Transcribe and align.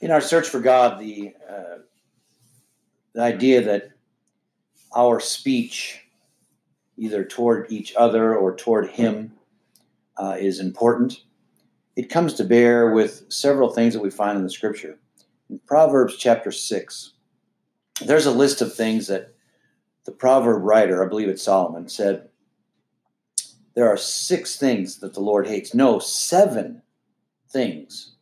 in 0.00 0.10
our 0.10 0.20
search 0.20 0.48
for 0.48 0.60
God, 0.60 1.00
the 1.00 1.34
uh, 1.48 1.78
the 3.14 3.22
idea 3.22 3.62
that 3.62 3.90
our 4.94 5.18
speech, 5.20 6.00
either 6.96 7.24
toward 7.24 7.70
each 7.70 7.94
other 7.96 8.36
or 8.36 8.54
toward 8.54 8.90
Him, 8.90 9.32
uh, 10.16 10.36
is 10.38 10.60
important. 10.60 11.22
It 11.96 12.10
comes 12.10 12.34
to 12.34 12.44
bear 12.44 12.92
with 12.92 13.24
several 13.28 13.70
things 13.70 13.94
that 13.94 14.02
we 14.02 14.10
find 14.10 14.38
in 14.38 14.44
the 14.44 14.50
Scripture. 14.50 14.98
In 15.50 15.58
Proverbs 15.66 16.16
chapter 16.16 16.52
six, 16.52 17.14
there's 18.04 18.26
a 18.26 18.30
list 18.30 18.62
of 18.62 18.74
things 18.74 19.08
that 19.08 19.34
the 20.04 20.12
proverb 20.12 20.62
writer, 20.62 21.04
I 21.04 21.08
believe 21.08 21.28
it's 21.28 21.42
Solomon, 21.42 21.88
said 21.88 22.28
there 23.74 23.88
are 23.88 23.96
six 23.96 24.56
things 24.56 24.98
that 25.00 25.14
the 25.14 25.20
Lord 25.20 25.46
hates. 25.46 25.74
No, 25.74 25.98
seven 25.98 26.82
things 27.50 28.14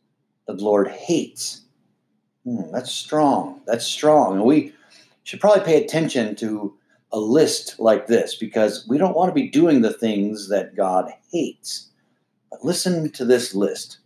that 0.47 0.57
the 0.57 0.63
Lord 0.63 0.87
hates. 0.87 1.61
Hmm, 2.47 2.71
that's 2.71 2.91
strong. 2.91 3.61
That's 3.67 3.85
strong. 3.85 4.35
And 4.35 4.45
we 4.45 4.73
should 5.23 5.41
probably 5.41 5.65
pay 5.65 5.83
attention 5.83 6.33
to 6.37 6.73
a 7.11 7.19
list 7.19 7.77
like 7.77 8.07
this 8.07 8.35
because 8.35 8.87
we 8.87 8.97
don't 8.97 9.17
want 9.17 9.29
to 9.29 9.35
be 9.35 9.49
doing 9.49 9.81
the 9.81 9.91
things 9.91 10.47
that 10.47 10.73
God 10.73 11.11
hates. 11.29 11.89
But 12.49 12.63
listen 12.63 13.11
to 13.11 13.25
this 13.25 13.53
list. 13.53 13.97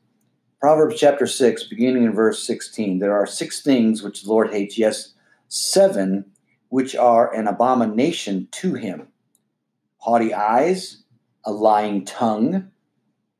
Proverbs 0.60 1.00
chapter 1.00 1.28
6, 1.28 1.66
beginning 1.66 2.04
in 2.04 2.14
verse 2.14 2.44
16. 2.44 2.98
There 2.98 3.16
are 3.16 3.28
six 3.28 3.62
things 3.62 4.02
which 4.02 4.24
the 4.24 4.30
Lord 4.30 4.52
hates, 4.52 4.76
yes, 4.76 5.14
seven 5.48 6.26
which 6.70 6.96
are 6.96 7.32
an 7.36 7.48
abomination 7.48 8.48
to 8.52 8.74
him 8.74 9.08
haughty 9.98 10.34
eyes, 10.34 11.04
a 11.46 11.52
lying 11.52 12.04
tongue, 12.06 12.72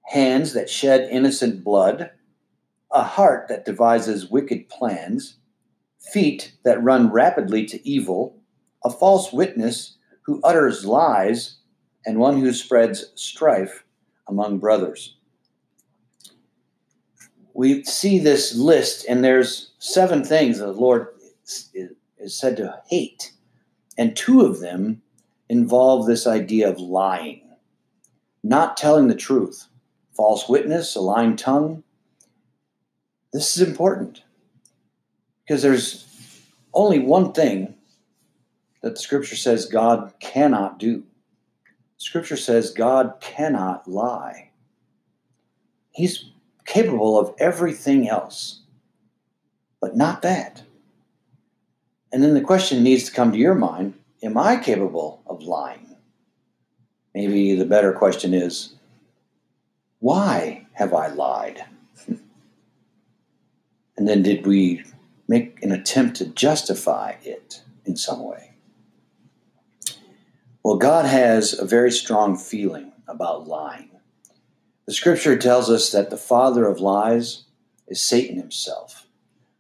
hands 0.04 0.54
that 0.54 0.70
shed 0.70 1.10
innocent 1.10 1.64
blood, 1.64 2.12
a 2.94 3.04
heart 3.04 3.48
that 3.48 3.66
devises 3.66 4.30
wicked 4.30 4.70
plans, 4.70 5.38
feet 6.00 6.54
that 6.64 6.84
run 6.84 7.12
rapidly 7.12 7.66
to 7.66 7.88
evil, 7.88 8.38
a 8.84 8.90
false 8.90 9.32
witness 9.32 9.98
who 10.24 10.42
utters 10.44 10.86
lies, 10.86 11.58
and 12.06 12.18
one 12.18 12.40
who 12.40 12.54
spreads 12.54 13.12
strife 13.16 13.84
among 14.28 14.60
brothers. 14.60 15.16
We 17.54 17.84
see 17.84 18.18
this 18.18 18.56
list, 18.56 19.06
and 19.08 19.24
there's 19.24 19.72
seven 19.78 20.24
things 20.24 20.58
the 20.58 20.72
Lord 20.72 21.08
is 21.44 22.40
said 22.40 22.58
to 22.58 22.82
hate. 22.88 23.34
And 23.98 24.16
two 24.16 24.42
of 24.42 24.62
them 24.62 25.02
involve 25.50 26.08
this 26.08 26.26
idea 26.26 26.70
of 26.70 26.80
lying, 26.80 27.42
not 28.42 28.78
telling 28.78 29.10
the 29.10 29.16
truth, 29.16 29.68
false 30.16 30.48
witness, 30.48 30.96
a 30.96 31.02
lying 31.02 31.36
tongue. 31.36 31.84
This 33.34 33.56
is 33.56 33.68
important 33.68 34.24
because 35.44 35.62
there's 35.62 36.06
only 36.74 37.00
one 37.00 37.32
thing 37.34 37.76
that 38.82 38.96
the 38.96 39.02
scripture 39.02 39.36
says 39.36 39.66
God 39.66 40.14
cannot 40.20 40.80
do. 40.80 41.04
Scripture 41.98 42.38
says 42.38 42.72
God 42.72 43.16
cannot 43.22 43.88
lie. 43.88 44.50
He's 45.92 46.32
capable 46.66 47.20
of 47.20 47.36
everything 47.38 48.10
else, 48.10 48.62
but 49.80 49.96
not 49.96 50.22
that. 50.24 50.64
And 52.12 52.22
then 52.22 52.34
the 52.34 52.42
question 52.42 52.84
needs 52.84 53.06
to 53.06 53.12
come 53.12 53.32
to 53.32 53.38
your 53.38 53.56
mind 53.56 53.94
Am 54.24 54.38
I 54.38 54.58
capable 54.58 55.24
of 55.26 55.42
lying? 55.42 55.96
Maybe 57.16 57.56
the 57.56 57.66
better 57.66 57.94
question 57.94 58.34
is 58.34 58.76
Why 60.00 60.68
have 60.74 60.94
I 60.94 61.08
lied? 61.08 61.66
And 64.02 64.08
then 64.08 64.24
did 64.24 64.48
we 64.48 64.84
make 65.28 65.62
an 65.62 65.72
attempt 65.72 66.18
to 66.18 66.26
justify 66.26 67.14
it 67.22 67.62
in 67.86 67.96
some 67.96 68.24
way? 68.24 68.56
Well, 70.64 70.78
God 70.78 71.06
has 71.06 71.54
a 71.54 71.66
very 71.66 71.92
strong 71.92 72.36
feeling 72.36 72.94
about 73.08 73.48
lying. 73.48 73.92
The 74.88 74.94
scripture 74.94 75.38
tells 75.38 75.70
us 75.70 75.92
that 75.92 76.10
the 76.10 76.18
father 76.18 76.66
of 76.66 76.80
lies 76.80 77.44
is 77.88 78.02
Satan 78.02 78.38
himself. 78.38 79.06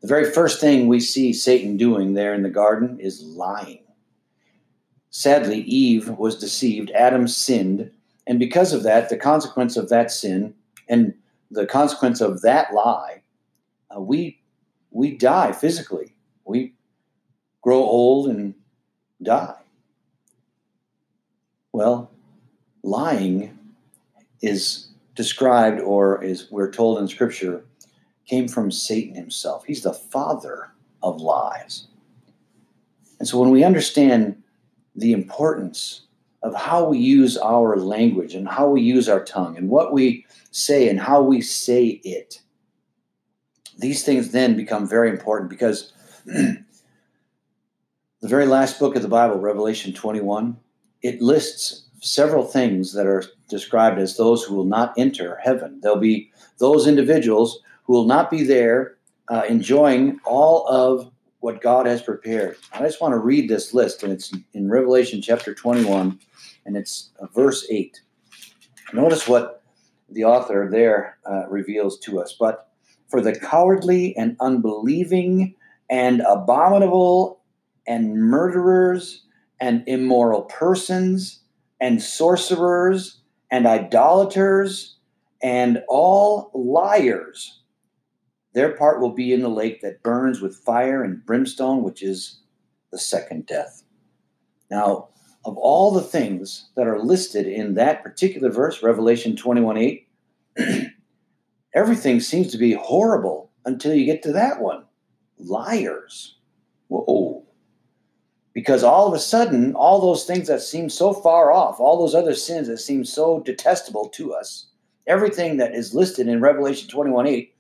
The 0.01 0.07
very 0.07 0.31
first 0.31 0.59
thing 0.59 0.87
we 0.87 0.99
see 0.99 1.33
Satan 1.33 1.77
doing 1.77 2.15
there 2.15 2.33
in 2.33 2.41
the 2.41 2.49
garden 2.49 2.99
is 2.99 3.21
lying. 3.21 3.83
Sadly, 5.11 5.59
Eve 5.59 6.09
was 6.09 6.39
deceived, 6.39 6.89
Adam 6.95 7.27
sinned, 7.27 7.91
and 8.25 8.39
because 8.39 8.73
of 8.73 8.81
that, 8.81 9.09
the 9.09 9.17
consequence 9.17 9.77
of 9.77 9.89
that 9.89 10.09
sin 10.09 10.55
and 10.89 11.13
the 11.51 11.67
consequence 11.67 12.21
of 12.21 12.41
that 12.41 12.73
lie, 12.73 13.20
uh, 13.95 13.99
we 13.99 14.39
we 14.91 15.15
die 15.15 15.51
physically. 15.51 16.15
We 16.45 16.73
grow 17.61 17.77
old 17.77 18.27
and 18.27 18.55
die. 19.21 19.55
Well, 21.71 22.11
lying 22.83 23.57
is 24.41 24.89
described 25.15 25.79
or 25.79 26.23
is 26.23 26.51
we're 26.51 26.71
told 26.71 26.99
in 26.99 27.07
scripture 27.07 27.63
came 28.25 28.47
from 28.47 28.71
Satan 28.71 29.15
himself. 29.15 29.65
He's 29.65 29.83
the 29.83 29.93
father 29.93 30.71
of 31.03 31.21
lies. 31.21 31.87
And 33.19 33.27
so 33.27 33.39
when 33.39 33.51
we 33.51 33.63
understand 33.63 34.41
the 34.95 35.13
importance 35.13 36.01
of 36.43 36.55
how 36.55 36.85
we 36.85 36.97
use 36.97 37.37
our 37.37 37.77
language 37.77 38.33
and 38.33 38.47
how 38.47 38.67
we 38.67 38.81
use 38.81 39.07
our 39.07 39.23
tongue 39.23 39.57
and 39.57 39.69
what 39.69 39.93
we 39.93 40.25
say 40.51 40.89
and 40.89 40.99
how 40.99 41.21
we 41.21 41.41
say 41.41 42.01
it, 42.03 42.41
these 43.81 44.03
things 44.03 44.31
then 44.31 44.55
become 44.55 44.87
very 44.87 45.09
important 45.09 45.49
because 45.49 45.91
the 46.25 46.63
very 48.21 48.45
last 48.45 48.79
book 48.79 48.95
of 48.95 49.01
the 49.01 49.07
Bible, 49.07 49.39
Revelation 49.39 49.91
21, 49.91 50.55
it 51.01 51.21
lists 51.21 51.87
several 51.99 52.45
things 52.45 52.93
that 52.93 53.07
are 53.07 53.23
described 53.49 53.99
as 53.99 54.17
those 54.17 54.43
who 54.43 54.55
will 54.55 54.65
not 54.65 54.93
enter 54.97 55.39
heaven. 55.43 55.79
There'll 55.81 55.97
be 55.97 56.31
those 56.59 56.87
individuals 56.87 57.59
who 57.83 57.93
will 57.93 58.05
not 58.05 58.29
be 58.29 58.43
there 58.43 58.97
uh, 59.29 59.43
enjoying 59.49 60.19
all 60.25 60.67
of 60.67 61.11
what 61.39 61.61
God 61.61 61.87
has 61.87 62.01
prepared. 62.01 62.57
I 62.73 62.79
just 62.79 63.01
want 63.01 63.13
to 63.13 63.19
read 63.19 63.49
this 63.49 63.73
list, 63.73 64.03
and 64.03 64.13
it's 64.13 64.31
in 64.53 64.69
Revelation 64.69 65.21
chapter 65.21 65.55
21, 65.55 66.19
and 66.65 66.77
it's 66.77 67.09
uh, 67.19 67.25
verse 67.27 67.65
8. 67.69 67.99
Notice 68.93 69.27
what 69.27 69.63
the 70.09 70.25
author 70.25 70.69
there 70.69 71.17
uh, 71.25 71.47
reveals 71.49 71.97
to 71.99 72.19
us. 72.19 72.35
But 72.39 72.70
for 73.11 73.21
the 73.21 73.37
cowardly 73.37 74.15
and 74.17 74.35
unbelieving 74.39 75.53
and 75.89 76.21
abominable 76.21 77.41
and 77.85 78.15
murderers 78.15 79.25
and 79.59 79.83
immoral 79.87 80.43
persons 80.43 81.41
and 81.79 82.01
sorcerers 82.01 83.19
and 83.51 83.67
idolaters 83.67 84.95
and 85.43 85.83
all 85.87 86.49
liars 86.55 87.61
their 88.53 88.75
part 88.75 88.99
will 88.99 89.13
be 89.13 89.33
in 89.33 89.41
the 89.41 89.49
lake 89.49 89.81
that 89.81 90.03
burns 90.03 90.41
with 90.41 90.55
fire 90.55 91.03
and 91.03 91.25
brimstone, 91.25 91.83
which 91.83 92.03
is 92.03 92.41
the 92.91 92.99
second 92.99 93.45
death. 93.45 93.83
Now, 94.69 95.09
of 95.45 95.57
all 95.57 95.91
the 95.91 96.01
things 96.01 96.69
that 96.75 96.87
are 96.87 96.99
listed 96.99 97.47
in 97.47 97.75
that 97.75 98.03
particular 98.03 98.49
verse, 98.49 98.83
Revelation 98.83 99.35
21 99.35 99.77
8, 99.77 100.07
everything 101.73 102.19
seems 102.19 102.51
to 102.51 102.57
be 102.57 102.73
horrible 102.73 103.51
until 103.65 103.93
you 103.93 104.05
get 104.05 104.23
to 104.23 104.33
that 104.33 104.61
one. 104.61 104.83
Liars. 105.37 106.37
Whoa. 106.87 107.45
Because 108.53 108.83
all 108.83 109.07
of 109.07 109.13
a 109.13 109.19
sudden, 109.19 109.73
all 109.75 110.01
those 110.01 110.25
things 110.25 110.47
that 110.47 110.61
seem 110.61 110.89
so 110.89 111.13
far 111.13 111.53
off, 111.53 111.79
all 111.79 111.97
those 111.97 112.15
other 112.15 112.35
sins 112.35 112.67
that 112.67 112.79
seem 112.79 113.05
so 113.05 113.39
detestable 113.39 114.09
to 114.09 114.33
us, 114.33 114.67
everything 115.07 115.57
that 115.57 115.73
is 115.73 115.95
listed 115.95 116.27
in 116.27 116.41
Revelation 116.41 116.89
21 116.89 117.27
8 117.27 117.55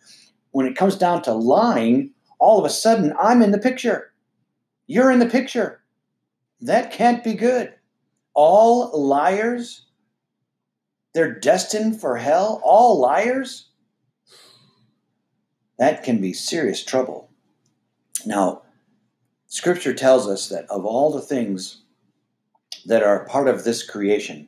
when 0.51 0.65
it 0.65 0.75
comes 0.75 0.97
down 0.97 1.21
to 1.23 1.33
lying, 1.33 2.11
all 2.39 2.59
of 2.59 2.65
a 2.65 2.69
sudden 2.69 3.13
I'm 3.19 3.41
in 3.41 3.51
the 3.51 3.57
picture. 3.57 4.13
You're 4.87 5.11
in 5.11 5.19
the 5.19 5.25
picture. 5.25 5.81
That 6.59 6.91
can't 6.91 7.23
be 7.23 7.33
good. 7.33 7.73
All 8.33 8.91
liars, 8.99 9.85
they're 11.13 11.39
destined 11.39 11.99
for 11.99 12.17
hell. 12.17 12.61
All 12.63 12.99
liars, 12.99 13.70
that 15.81 16.03
can 16.03 16.21
be 16.21 16.31
serious 16.31 16.85
trouble. 16.85 17.27
Now, 18.23 18.61
scripture 19.47 19.95
tells 19.95 20.27
us 20.27 20.47
that 20.49 20.69
of 20.69 20.85
all 20.85 21.11
the 21.11 21.23
things 21.23 21.81
that 22.85 23.01
are 23.01 23.25
part 23.25 23.47
of 23.47 23.63
this 23.63 23.81
creation, 23.81 24.47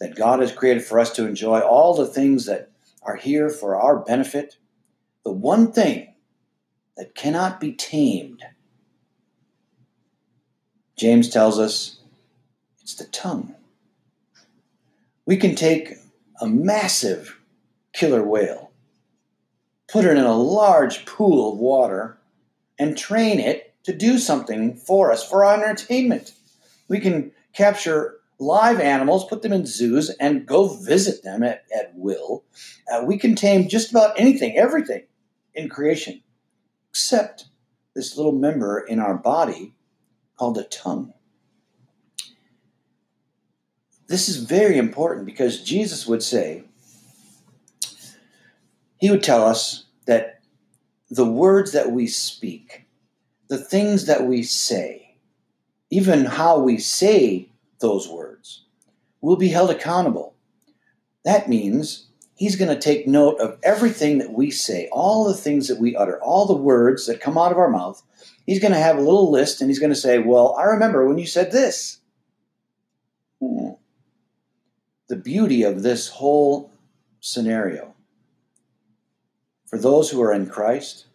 that 0.00 0.16
God 0.16 0.40
has 0.40 0.52
created 0.52 0.84
for 0.84 1.00
us 1.00 1.10
to 1.12 1.26
enjoy, 1.26 1.60
all 1.60 1.94
the 1.94 2.06
things 2.06 2.44
that 2.44 2.72
are 3.02 3.16
here 3.16 3.48
for 3.48 3.74
our 3.74 4.00
benefit, 4.00 4.58
the 5.24 5.32
one 5.32 5.72
thing 5.72 6.12
that 6.98 7.14
cannot 7.14 7.58
be 7.58 7.72
tamed, 7.72 8.42
James 10.94 11.30
tells 11.30 11.58
us 11.58 12.00
it's 12.82 12.96
the 12.96 13.06
tongue. 13.06 13.54
We 15.24 15.38
can 15.38 15.54
take 15.54 15.94
a 16.38 16.46
massive 16.46 17.40
killer 17.94 18.22
whale 18.22 18.65
put 19.88 20.04
it 20.04 20.16
in 20.16 20.24
a 20.24 20.36
large 20.36 21.06
pool 21.06 21.52
of 21.52 21.58
water 21.58 22.18
and 22.78 22.96
train 22.96 23.38
it 23.38 23.74
to 23.84 23.92
do 23.92 24.18
something 24.18 24.74
for 24.74 25.12
us 25.12 25.28
for 25.28 25.44
our 25.44 25.54
entertainment. 25.54 26.32
We 26.88 27.00
can 27.00 27.32
capture 27.52 28.16
live 28.38 28.80
animals, 28.80 29.26
put 29.26 29.42
them 29.42 29.52
in 29.52 29.64
zoos, 29.64 30.10
and 30.20 30.46
go 30.46 30.68
visit 30.68 31.22
them 31.22 31.42
at, 31.42 31.64
at 31.74 31.92
will. 31.94 32.44
Uh, 32.92 33.04
we 33.04 33.16
can 33.16 33.34
tame 33.34 33.68
just 33.68 33.90
about 33.90 34.18
anything, 34.18 34.56
everything 34.56 35.04
in 35.54 35.68
creation, 35.68 36.22
except 36.90 37.46
this 37.94 38.16
little 38.16 38.32
member 38.32 38.78
in 38.80 38.98
our 38.98 39.16
body 39.16 39.74
called 40.36 40.58
a 40.58 40.64
tongue. 40.64 41.14
This 44.08 44.28
is 44.28 44.36
very 44.36 44.76
important 44.78 45.26
because 45.26 45.62
Jesus 45.62 46.06
would 46.06 46.22
say, 46.22 46.64
He 48.98 49.10
would 49.10 49.22
tell 49.22 49.44
us 49.44 49.84
that 50.06 50.40
the 51.10 51.24
words 51.24 51.72
that 51.72 51.92
we 51.92 52.06
speak, 52.06 52.86
the 53.48 53.58
things 53.58 54.06
that 54.06 54.26
we 54.26 54.42
say, 54.42 55.16
even 55.90 56.24
how 56.24 56.58
we 56.58 56.78
say 56.78 57.50
those 57.80 58.08
words, 58.08 58.64
will 59.20 59.36
be 59.36 59.48
held 59.48 59.70
accountable. 59.70 60.34
That 61.24 61.48
means 61.48 62.04
He's 62.34 62.56
going 62.56 62.68
to 62.68 62.78
take 62.78 63.08
note 63.08 63.40
of 63.40 63.58
everything 63.62 64.18
that 64.18 64.32
we 64.32 64.50
say, 64.50 64.90
all 64.92 65.24
the 65.24 65.32
things 65.32 65.68
that 65.68 65.78
we 65.78 65.96
utter, 65.96 66.22
all 66.22 66.44
the 66.44 66.54
words 66.54 67.06
that 67.06 67.18
come 67.18 67.38
out 67.38 67.50
of 67.50 67.56
our 67.56 67.70
mouth. 67.70 68.02
He's 68.44 68.60
going 68.60 68.74
to 68.74 68.78
have 68.78 68.98
a 68.98 69.00
little 69.00 69.30
list 69.30 69.62
and 69.62 69.70
he's 69.70 69.78
going 69.78 69.92
to 69.92 69.98
say, 69.98 70.18
Well, 70.18 70.54
I 70.58 70.64
remember 70.64 71.06
when 71.06 71.16
you 71.16 71.26
said 71.26 71.50
this. 71.50 71.98
Hmm 73.40 73.70
the 75.08 75.16
beauty 75.16 75.62
of 75.62 75.82
this 75.82 76.08
whole 76.08 76.72
scenario. 77.20 77.94
For 79.66 79.78
those 79.78 80.10
who 80.10 80.22
are 80.22 80.32
in 80.32 80.46
Christ, 80.46 81.06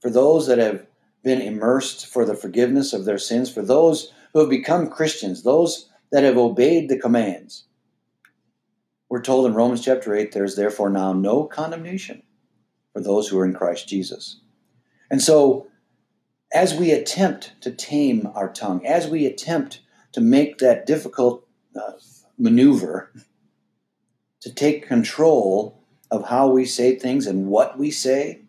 for 0.00 0.10
those 0.10 0.46
that 0.46 0.58
have 0.58 0.86
been 1.22 1.40
immersed 1.40 2.06
for 2.06 2.24
the 2.24 2.34
forgiveness 2.34 2.92
of 2.92 3.04
their 3.04 3.18
sins, 3.18 3.50
for 3.50 3.62
those 3.62 4.12
who 4.32 4.40
have 4.40 4.50
become 4.50 4.88
Christians, 4.88 5.42
those 5.42 5.88
that 6.10 6.24
have 6.24 6.36
obeyed 6.36 6.88
the 6.88 6.98
commands. 6.98 7.64
We're 9.08 9.22
told 9.22 9.46
in 9.46 9.54
Romans 9.54 9.84
chapter 9.84 10.14
8 10.14 10.32
there's 10.32 10.56
therefore 10.56 10.90
now 10.90 11.12
no 11.12 11.44
condemnation 11.44 12.22
for 12.92 13.00
those 13.00 13.28
who 13.28 13.38
are 13.38 13.44
in 13.44 13.54
Christ 13.54 13.88
Jesus. 13.88 14.40
And 15.10 15.22
so, 15.22 15.68
as 16.52 16.74
we 16.74 16.90
attempt 16.90 17.52
to 17.62 17.70
tame 17.70 18.28
our 18.34 18.52
tongue, 18.52 18.84
as 18.86 19.06
we 19.06 19.26
attempt 19.26 19.80
to 20.12 20.20
make 20.20 20.58
that 20.58 20.86
difficult 20.86 21.46
uh, 21.76 21.92
maneuver 22.38 23.12
to 24.40 24.54
take 24.54 24.86
control 24.86 25.77
of 26.10 26.28
how 26.28 26.48
we 26.48 26.64
say 26.64 26.94
things 26.94 27.26
and 27.26 27.46
what 27.46 27.78
we 27.78 27.90
say, 27.90 28.40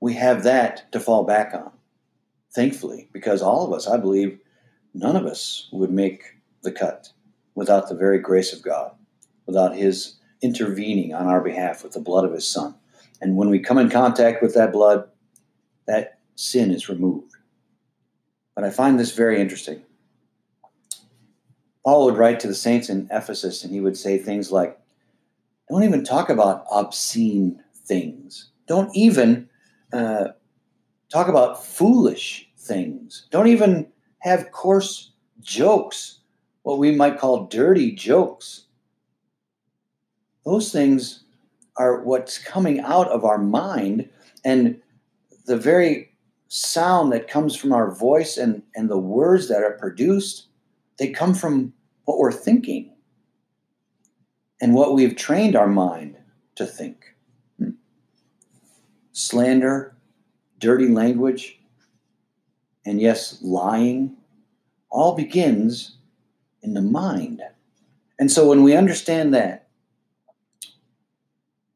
we 0.00 0.14
have 0.14 0.42
that 0.44 0.90
to 0.92 1.00
fall 1.00 1.24
back 1.24 1.54
on. 1.54 1.70
Thankfully, 2.54 3.08
because 3.12 3.40
all 3.40 3.64
of 3.66 3.72
us, 3.72 3.86
I 3.86 3.96
believe, 3.96 4.38
none 4.94 5.16
of 5.16 5.26
us 5.26 5.68
would 5.72 5.90
make 5.90 6.36
the 6.62 6.72
cut 6.72 7.10
without 7.54 7.88
the 7.88 7.94
very 7.94 8.18
grace 8.18 8.52
of 8.52 8.62
God, 8.62 8.92
without 9.46 9.76
His 9.76 10.16
intervening 10.42 11.14
on 11.14 11.26
our 11.26 11.40
behalf 11.40 11.82
with 11.82 11.92
the 11.92 12.00
blood 12.00 12.24
of 12.24 12.32
His 12.32 12.48
Son. 12.48 12.74
And 13.20 13.36
when 13.36 13.48
we 13.48 13.58
come 13.58 13.78
in 13.78 13.88
contact 13.88 14.42
with 14.42 14.54
that 14.54 14.72
blood, 14.72 15.08
that 15.86 16.18
sin 16.34 16.70
is 16.70 16.88
removed. 16.88 17.34
But 18.54 18.64
I 18.64 18.70
find 18.70 18.98
this 18.98 19.14
very 19.14 19.40
interesting. 19.40 19.82
Paul 21.84 22.04
would 22.06 22.16
write 22.16 22.40
to 22.40 22.48
the 22.48 22.54
saints 22.54 22.88
in 22.88 23.08
Ephesus 23.10 23.64
and 23.64 23.72
he 23.72 23.80
would 23.80 23.96
say 23.96 24.18
things 24.18 24.52
like, 24.52 24.78
Don't 25.70 25.84
even 25.84 26.04
talk 26.04 26.28
about 26.28 26.64
obscene 26.70 27.62
things. 27.84 28.50
Don't 28.66 28.94
even 28.96 29.48
uh, 29.92 30.28
talk 31.10 31.28
about 31.28 31.64
foolish 31.64 32.50
things. 32.58 33.26
Don't 33.30 33.48
even 33.48 33.86
have 34.18 34.52
coarse 34.52 35.12
jokes, 35.40 36.20
what 36.62 36.78
we 36.78 36.92
might 36.92 37.18
call 37.18 37.46
dirty 37.46 37.92
jokes. 37.92 38.66
Those 40.44 40.72
things 40.72 41.24
are 41.76 42.02
what's 42.02 42.38
coming 42.38 42.80
out 42.80 43.08
of 43.08 43.24
our 43.24 43.38
mind 43.38 44.08
and 44.44 44.80
the 45.46 45.56
very 45.56 46.12
sound 46.48 47.12
that 47.12 47.28
comes 47.28 47.56
from 47.56 47.72
our 47.72 47.94
voice 47.94 48.36
and, 48.36 48.62
and 48.74 48.90
the 48.90 48.98
words 48.98 49.48
that 49.48 49.62
are 49.62 49.78
produced 49.78 50.48
they 50.98 51.08
come 51.08 51.34
from 51.34 51.72
what 52.04 52.18
we're 52.18 52.30
thinking 52.30 52.91
and 54.62 54.74
what 54.74 54.94
we've 54.94 55.16
trained 55.16 55.56
our 55.56 55.66
mind 55.66 56.16
to 56.54 56.64
think. 56.64 57.16
Hmm. 57.58 57.70
Slander, 59.10 59.96
dirty 60.58 60.88
language, 60.88 61.58
and 62.86 63.00
yes, 63.00 63.38
lying 63.42 64.16
all 64.88 65.16
begins 65.16 65.96
in 66.62 66.74
the 66.74 66.80
mind. 66.80 67.42
And 68.18 68.30
so 68.30 68.48
when 68.48 68.62
we 68.62 68.76
understand 68.76 69.34
that, 69.34 69.68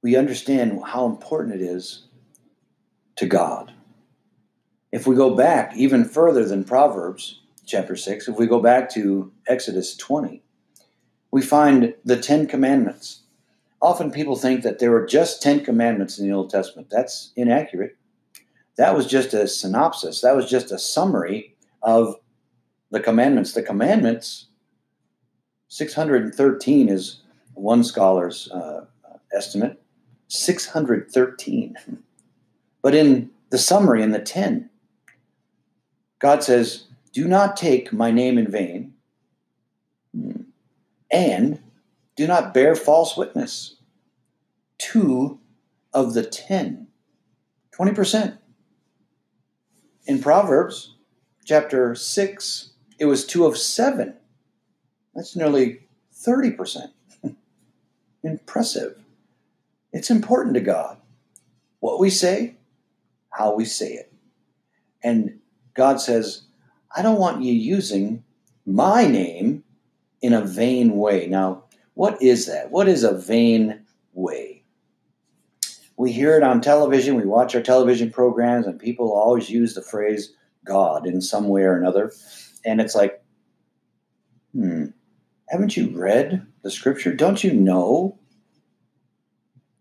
we 0.00 0.14
understand 0.14 0.80
how 0.84 1.06
important 1.06 1.56
it 1.56 1.62
is 1.62 2.04
to 3.16 3.26
God. 3.26 3.72
If 4.92 5.08
we 5.08 5.16
go 5.16 5.34
back 5.34 5.76
even 5.76 6.04
further 6.04 6.44
than 6.44 6.62
Proverbs, 6.62 7.40
chapter 7.64 7.96
6, 7.96 8.28
if 8.28 8.38
we 8.38 8.46
go 8.46 8.60
back 8.60 8.88
to 8.90 9.32
Exodus 9.48 9.96
20, 9.96 10.44
we 11.36 11.42
find 11.42 11.92
the 12.02 12.16
Ten 12.16 12.46
Commandments. 12.46 13.20
Often 13.82 14.12
people 14.12 14.36
think 14.36 14.62
that 14.62 14.78
there 14.78 14.90
were 14.90 15.04
just 15.04 15.42
10 15.42 15.66
commandments 15.66 16.18
in 16.18 16.26
the 16.26 16.34
Old 16.34 16.48
Testament. 16.48 16.88
That's 16.90 17.30
inaccurate. 17.36 17.94
That 18.78 18.96
was 18.96 19.06
just 19.06 19.34
a 19.34 19.46
synopsis, 19.46 20.22
that 20.22 20.34
was 20.34 20.48
just 20.48 20.72
a 20.72 20.78
summary 20.78 21.54
of 21.82 22.14
the 22.90 23.00
commandments. 23.00 23.52
The 23.52 23.62
commandments, 23.62 24.46
613 25.68 26.88
is 26.88 27.20
one 27.52 27.84
scholar's 27.84 28.50
uh, 28.50 28.86
estimate, 29.30 29.78
613. 30.28 31.76
But 32.80 32.94
in 32.94 33.28
the 33.50 33.58
summary, 33.58 34.02
in 34.02 34.12
the 34.12 34.20
10, 34.20 34.70
God 36.18 36.42
says, 36.42 36.84
do 37.12 37.28
not 37.28 37.58
take 37.58 37.92
my 37.92 38.10
name 38.10 38.38
in 38.38 38.50
vain, 38.50 38.94
and 41.11 41.61
do 42.17 42.26
not 42.26 42.55
bear 42.55 42.75
false 42.75 43.17
witness. 43.17 43.76
Two 44.79 45.41
of 45.93 46.14
the 46.14 46.23
ten, 46.23 46.88
20%. 47.79 48.38
In 50.06 50.22
Proverbs 50.22 50.94
chapter 51.44 51.94
6, 51.94 52.70
it 52.98 53.06
was 53.06 53.27
two 53.27 53.44
of 53.44 53.58
seven. 53.58 54.15
That's 55.15 55.36
nearly 55.36 55.81
30%. 56.15 56.91
Impressive. 58.22 58.98
It's 59.93 60.10
important 60.10 60.55
to 60.55 60.60
God 60.60 60.98
what 61.81 62.01
we 62.01 62.10
say, 62.10 62.56
how 63.31 63.55
we 63.55 63.65
say 63.65 63.93
it. 63.93 64.13
And 65.03 65.39
God 65.75 66.01
says, 66.01 66.43
I 66.94 67.03
don't 67.03 67.20
want 67.20 67.43
you 67.43 67.53
using 67.53 68.25
my 68.65 69.06
name 69.06 69.63
in 70.23 70.32
a 70.32 70.44
vain 70.44 70.96
way. 70.96 71.27
Now, 71.27 71.65
what 71.94 72.20
is 72.23 72.46
that? 72.46 72.70
What 72.70 72.89
is 72.89 73.05
a 73.05 73.17
vain 73.17 73.85
way? 74.13 74.65
We 75.96 76.13
hear 76.13 76.37
it 76.37 76.43
on 76.43 76.61
television, 76.61 77.15
we 77.15 77.25
watch 77.25 77.55
our 77.55 77.63
television 77.63 78.11
programs, 78.11 78.67
and 78.67 78.79
people 78.79 79.13
always 79.13 79.49
use 79.49 79.75
the 79.75 79.82
phrase 79.82 80.35
God 80.65 81.06
in 81.06 81.23
some 81.23 81.49
way 81.49 81.63
or 81.63 81.77
another. 81.77 82.13
And 82.65 82.81
it's 82.81 82.94
like, 82.94 83.23
hmm, 84.53 84.87
haven't 85.49 85.77
you 85.77 85.91
read 85.96 86.46
the 86.63 86.70
scripture? 86.70 87.15
Don't 87.15 87.43
you 87.43 87.55
know 87.55 88.19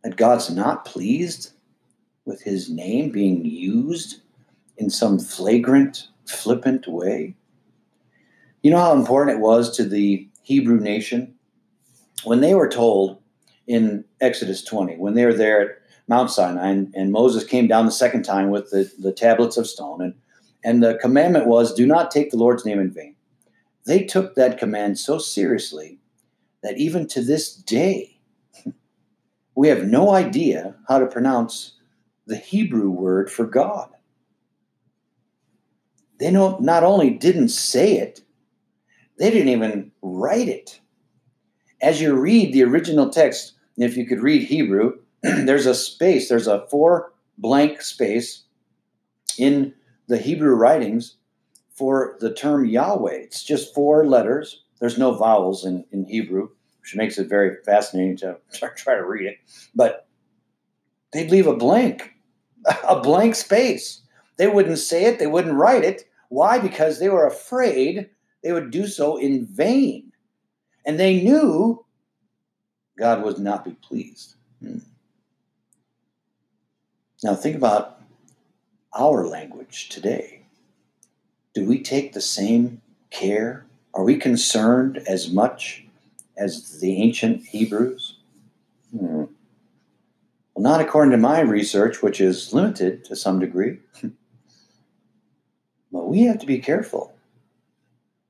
that 0.04 0.15
God's 0.15 0.50
not 0.50 0.86
pleased 0.86 1.51
with 2.25 2.42
his 2.42 2.70
name 2.70 3.10
being 3.10 3.44
used 3.44 4.22
in 4.77 4.89
some 4.89 5.20
flagrant 5.20 6.08
flippant 6.25 6.88
way. 6.88 7.36
You 8.65 8.72
know 8.72 8.79
how 8.79 8.93
important 8.93 9.38
it 9.38 9.41
was 9.41 9.77
to 9.77 9.84
the 9.84 10.27
Hebrew 10.41 10.79
nation? 10.79 11.36
When 12.24 12.41
they 12.41 12.55
were 12.55 12.67
told 12.67 13.22
in 13.67 14.03
Exodus 14.22 14.63
20, 14.63 14.95
when 14.95 15.13
they 15.13 15.24
were 15.24 15.36
there 15.36 15.62
at 15.62 15.77
Mount 16.07 16.31
Sinai, 16.31 16.69
and, 16.69 16.91
and 16.95 17.12
Moses 17.12 17.43
came 17.43 17.67
down 17.67 17.86
the 17.86 17.91
second 17.91 18.24
time 18.24 18.50
with 18.50 18.72
the, 18.72 18.91
the 18.98 19.12
tablets 19.12 19.57
of 19.57 19.67
stone, 19.67 20.01
and, 20.01 20.15
and 20.63 20.81
the 20.81 20.95
commandment 20.95 21.45
was, 21.45 21.75
Do 21.75 21.86
not 21.86 22.10
take 22.10 22.31
the 22.31 22.38
Lord's 22.38 22.65
name 22.65 22.79
in 22.79 22.89
vain. 22.89 23.15
They 23.86 24.03
took 24.03 24.34
that 24.34 24.57
command 24.57 24.98
so 24.98 25.19
seriously 25.19 26.00
that 26.63 26.79
even 26.79 27.07
to 27.10 27.22
this 27.22 27.53
day, 27.53 28.17
we 29.55 29.67
have 29.67 29.86
no 29.86 30.10
idea 30.10 30.74
how 30.88 30.98
to 30.98 31.05
pronounce 31.05 31.74
the 32.25 32.38
Hebrew 32.38 32.89
word 32.89 33.31
for 33.31 33.45
God 33.45 33.91
they 36.17 36.31
not 36.31 36.84
only 36.84 37.10
didn't 37.10 37.50
say 37.50 37.98
it, 37.98 38.22
they 39.17 39.29
didn't 39.29 39.50
even 39.50 39.91
write 40.01 40.48
it. 40.48 40.79
As 41.81 42.01
you 42.01 42.15
read 42.15 42.53
the 42.53 42.63
original 42.63 43.10
text, 43.10 43.53
if 43.77 43.98
you 43.98 44.05
could 44.05 44.22
read 44.22 44.43
Hebrew, 44.43 45.00
there's 45.24 45.65
a 45.65 45.75
space, 45.75 46.29
there's 46.29 46.48
a 46.48 46.67
four 46.69 47.13
blank 47.38 47.81
space 47.81 48.43
in 49.38 49.74
the 50.07 50.17
Hebrew 50.17 50.55
writings 50.55 51.17
for 51.74 52.17
the 52.19 52.34
term 52.34 52.65
Yahweh. 52.65 53.13
It's 53.13 53.43
just 53.43 53.74
four 53.74 54.05
letters. 54.05 54.63
There's 54.79 54.98
no 54.98 55.13
vowels 55.13 55.65
in, 55.65 55.86
in 55.91 56.05
Hebrew, 56.05 56.50
which 56.81 56.95
makes 56.95 57.17
it 57.17 57.27
very 57.27 57.57
fascinating 57.65 58.17
to 58.17 58.38
try 58.75 58.95
to 58.95 59.05
read 59.05 59.25
it. 59.25 59.38
But 59.74 60.07
they'd 61.12 61.31
leave 61.31 61.48
a 61.48 61.55
blank, 61.55 62.13
a 62.88 63.00
blank 63.00 63.36
space. 63.36 64.01
They 64.38 64.48
wouldn't 64.48 64.79
say 64.79 65.05
it, 65.05 65.19
they 65.19 65.27
wouldn't 65.27 65.55
write 65.55 65.84
it. 65.84 66.10
Why? 66.29 66.60
Because 66.60 67.00
they 67.00 67.10
were 67.10 67.27
afraid 67.27 68.10
they 68.45 68.51
would 68.51 68.69
do 68.69 68.85
so 68.85 69.17
in 69.17 69.47
vain. 69.47 70.11
And 70.85 70.99
they 70.99 71.23
knew 71.23 71.83
God 72.95 73.23
would 73.23 73.39
not 73.39 73.65
be 73.65 73.71
pleased. 73.71 74.35
Hmm. 74.61 74.77
Now, 77.23 77.33
think 77.33 77.55
about 77.55 78.03
our 78.93 79.25
language 79.25 79.89
today. 79.89 80.43
Do 81.55 81.65
we 81.65 81.81
take 81.81 82.13
the 82.13 82.21
same 82.21 82.83
care? 83.09 83.65
Are 83.95 84.03
we 84.03 84.15
concerned 84.15 85.01
as 85.07 85.31
much 85.31 85.83
as 86.37 86.79
the 86.79 87.01
ancient 87.01 87.47
Hebrews? 87.47 88.17
Hmm. 88.91 89.23
Well, 90.53 90.63
not 90.63 90.81
according 90.81 91.13
to 91.13 91.17
my 91.17 91.39
research, 91.39 92.03
which 92.03 92.21
is 92.21 92.53
limited 92.53 93.05
to 93.05 93.15
some 93.15 93.39
degree. 93.39 93.79
but 95.91 96.07
we 96.07 96.25
have 96.25 96.37
to 96.41 96.45
be 96.45 96.59
careful. 96.59 97.14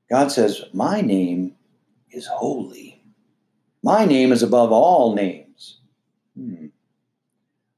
God 0.08 0.30
says, 0.30 0.64
My 0.72 1.00
name 1.00 1.54
is 2.10 2.26
holy. 2.26 3.02
My 3.82 4.04
name 4.04 4.32
is 4.32 4.42
above 4.42 4.72
all 4.72 5.14
names. 5.14 5.78
Hmm 6.36 6.66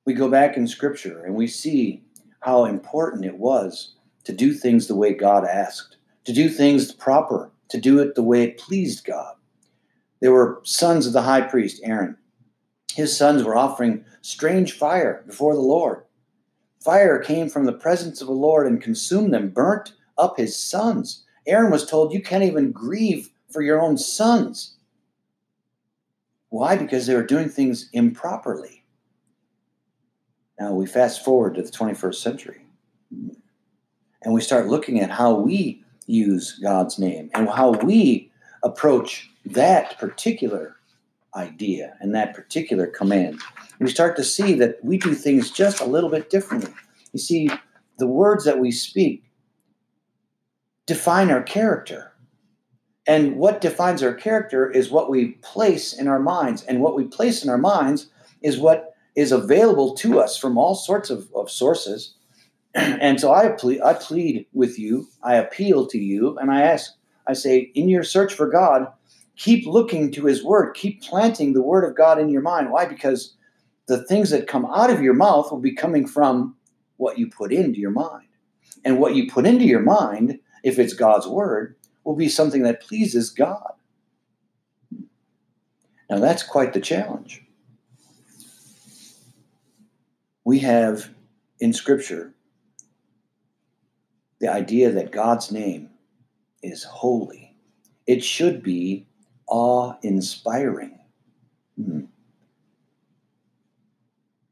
we 0.08 0.14
go 0.14 0.30
back 0.30 0.56
in 0.56 0.66
scripture 0.66 1.22
and 1.22 1.34
we 1.34 1.46
see 1.46 2.02
how 2.40 2.64
important 2.64 3.26
it 3.26 3.36
was 3.36 3.92
to 4.24 4.32
do 4.32 4.54
things 4.54 4.86
the 4.86 4.94
way 4.94 5.12
God 5.12 5.44
asked, 5.44 5.98
to 6.24 6.32
do 6.32 6.48
things 6.48 6.92
proper, 6.92 7.50
to 7.68 7.78
do 7.78 7.98
it 7.98 8.14
the 8.14 8.22
way 8.22 8.44
it 8.44 8.56
pleased 8.56 9.04
God. 9.04 9.34
There 10.20 10.32
were 10.32 10.62
sons 10.62 11.06
of 11.06 11.12
the 11.12 11.20
high 11.20 11.42
priest, 11.42 11.82
Aaron. 11.84 12.16
His 12.94 13.14
sons 13.14 13.44
were 13.44 13.54
offering 13.54 14.02
strange 14.22 14.72
fire 14.72 15.24
before 15.26 15.52
the 15.52 15.60
Lord. 15.60 16.04
Fire 16.82 17.18
came 17.18 17.50
from 17.50 17.66
the 17.66 17.72
presence 17.74 18.22
of 18.22 18.28
the 18.28 18.32
Lord 18.32 18.66
and 18.66 18.80
consumed 18.80 19.34
them, 19.34 19.50
burnt 19.50 19.92
up 20.16 20.38
his 20.38 20.58
sons. 20.58 21.26
Aaron 21.48 21.72
was 21.72 21.86
told, 21.86 22.12
You 22.12 22.22
can't 22.22 22.44
even 22.44 22.70
grieve 22.70 23.30
for 23.50 23.62
your 23.62 23.80
own 23.80 23.98
sons. 23.98 24.76
Why? 26.50 26.76
Because 26.76 27.06
they 27.06 27.14
were 27.14 27.24
doing 27.24 27.48
things 27.48 27.88
improperly. 27.92 28.84
Now 30.60 30.72
we 30.72 30.86
fast 30.86 31.24
forward 31.24 31.54
to 31.54 31.62
the 31.62 31.70
21st 31.70 32.14
century 32.16 32.62
and 34.22 34.34
we 34.34 34.40
start 34.40 34.68
looking 34.68 35.00
at 35.00 35.10
how 35.10 35.34
we 35.34 35.82
use 36.06 36.58
God's 36.62 36.98
name 36.98 37.30
and 37.34 37.48
how 37.48 37.72
we 37.72 38.30
approach 38.62 39.30
that 39.46 39.98
particular 39.98 40.76
idea 41.34 41.96
and 42.00 42.14
that 42.14 42.34
particular 42.34 42.86
command. 42.86 43.40
We 43.78 43.88
start 43.88 44.16
to 44.16 44.24
see 44.24 44.54
that 44.54 44.82
we 44.82 44.98
do 44.98 45.14
things 45.14 45.50
just 45.50 45.80
a 45.80 45.84
little 45.84 46.10
bit 46.10 46.30
differently. 46.30 46.72
You 47.12 47.20
see, 47.20 47.50
the 47.98 48.08
words 48.08 48.44
that 48.44 48.58
we 48.58 48.72
speak 48.72 49.22
define 50.88 51.30
our 51.30 51.42
character. 51.42 52.12
And 53.06 53.36
what 53.36 53.60
defines 53.60 54.02
our 54.02 54.14
character 54.14 54.70
is 54.70 54.90
what 54.90 55.10
we 55.10 55.32
place 55.42 55.92
in 55.92 56.08
our 56.08 56.18
minds. 56.18 56.62
And 56.64 56.80
what 56.80 56.96
we 56.96 57.04
place 57.04 57.44
in 57.44 57.50
our 57.50 57.58
minds 57.58 58.08
is 58.42 58.58
what 58.58 58.94
is 59.14 59.30
available 59.30 59.94
to 59.96 60.18
us 60.18 60.38
from 60.38 60.56
all 60.56 60.74
sorts 60.74 61.10
of, 61.10 61.28
of 61.34 61.50
sources. 61.50 62.14
and 62.74 63.20
so 63.20 63.32
I 63.32 63.54
I 63.84 63.92
plead 63.94 64.46
with 64.52 64.78
you, 64.78 65.06
I 65.22 65.34
appeal 65.34 65.86
to 65.88 65.98
you, 65.98 66.38
and 66.38 66.50
I 66.50 66.62
ask, 66.62 66.92
I 67.26 67.34
say, 67.34 67.70
in 67.74 67.88
your 67.88 68.02
search 68.02 68.32
for 68.32 68.48
God, 68.48 68.88
keep 69.36 69.66
looking 69.66 70.10
to 70.12 70.24
His 70.24 70.42
Word, 70.42 70.74
keep 70.74 71.02
planting 71.02 71.52
the 71.52 71.62
Word 71.62 71.84
of 71.84 71.96
God 71.96 72.18
in 72.18 72.30
your 72.30 72.42
mind. 72.42 72.70
Why? 72.70 72.86
Because 72.86 73.34
the 73.88 74.04
things 74.04 74.30
that 74.30 74.46
come 74.46 74.66
out 74.66 74.90
of 74.90 75.02
your 75.02 75.14
mouth 75.14 75.50
will 75.50 75.60
be 75.60 75.74
coming 75.74 76.06
from 76.06 76.56
what 76.96 77.18
you 77.18 77.28
put 77.28 77.52
into 77.52 77.78
your 77.78 77.90
mind. 77.90 78.28
And 78.84 78.98
what 78.98 79.14
you 79.14 79.30
put 79.30 79.46
into 79.46 79.64
your 79.64 79.82
mind, 79.82 80.38
if 80.62 80.78
it's 80.78 80.94
God's 80.94 81.26
Word, 81.26 81.76
will 82.04 82.16
be 82.16 82.28
something 82.28 82.62
that 82.62 82.82
pleases 82.82 83.30
God. 83.30 83.72
Now, 86.10 86.18
that's 86.18 86.42
quite 86.42 86.72
the 86.72 86.80
challenge 86.80 87.42
we 90.44 90.60
have 90.60 91.10
in 91.60 91.74
Scripture 91.74 92.32
the 94.40 94.48
idea 94.48 94.90
that 94.90 95.12
God's 95.12 95.52
name 95.52 95.90
is 96.62 96.84
holy. 96.84 97.54
It 98.06 98.24
should 98.24 98.62
be 98.62 99.06
awe 99.46 99.94
inspiring. 100.02 100.98
Hmm. 101.76 102.04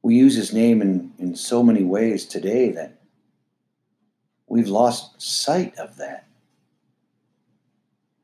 We 0.03 0.17
use 0.17 0.37
his 0.37 0.53
name 0.53 0.83
in, 0.83 1.13
in 1.19 1.35
so 1.35 1.63
many 1.63 1.83
ways 1.83 2.27
today 2.27 2.71
that 2.73 2.96
we've 4.57 4.69
lost 4.69 5.21
sight 5.21 5.77
of 5.79 5.97
that. 5.97 6.27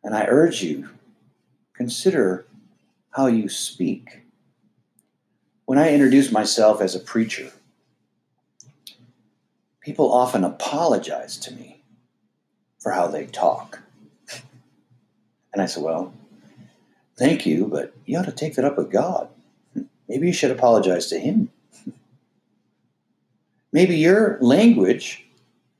And 0.02 0.14
I 0.14 0.26
urge 0.26 0.62
you, 0.62 0.88
consider 1.74 2.46
how 3.10 3.26
you 3.26 3.48
speak. 3.48 4.22
When 5.66 5.78
I 5.78 5.92
introduce 5.92 6.32
myself 6.32 6.80
as 6.80 6.94
a 6.94 7.00
preacher, 7.00 7.52
people 9.80 10.12
often 10.12 10.44
apologize 10.44 11.36
to 11.38 11.52
me 11.52 11.82
for 12.78 12.92
how 12.92 13.06
they 13.06 13.26
talk. 13.26 13.80
And 15.52 15.62
I 15.62 15.66
said, 15.66 15.82
Well, 15.82 16.12
thank 17.16 17.46
you, 17.46 17.66
but 17.66 17.94
you 18.06 18.18
ought 18.18 18.24
to 18.24 18.32
take 18.32 18.54
that 18.56 18.64
up 18.64 18.76
with 18.76 18.90
God. 18.90 19.28
Maybe 20.08 20.26
you 20.26 20.32
should 20.32 20.50
apologize 20.50 21.06
to 21.08 21.18
Him. 21.18 21.50
Maybe 23.72 23.96
your 23.96 24.38
language, 24.40 25.24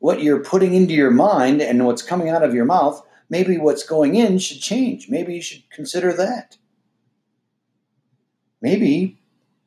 what 0.02 0.22
you're 0.22 0.42
putting 0.42 0.74
into 0.74 0.94
your 0.94 1.10
mind 1.10 1.62
and 1.62 1.86
what's 1.86 2.02
coming 2.02 2.28
out 2.28 2.42
of 2.42 2.54
your 2.54 2.64
mouth, 2.64 3.04
maybe 3.30 3.56
what's 3.56 3.84
going 3.84 4.14
in 4.14 4.38
should 4.38 4.60
change. 4.60 5.08
Maybe 5.08 5.34
you 5.34 5.42
should 5.42 5.68
consider 5.70 6.12
that. 6.12 6.56
Maybe 8.60 9.18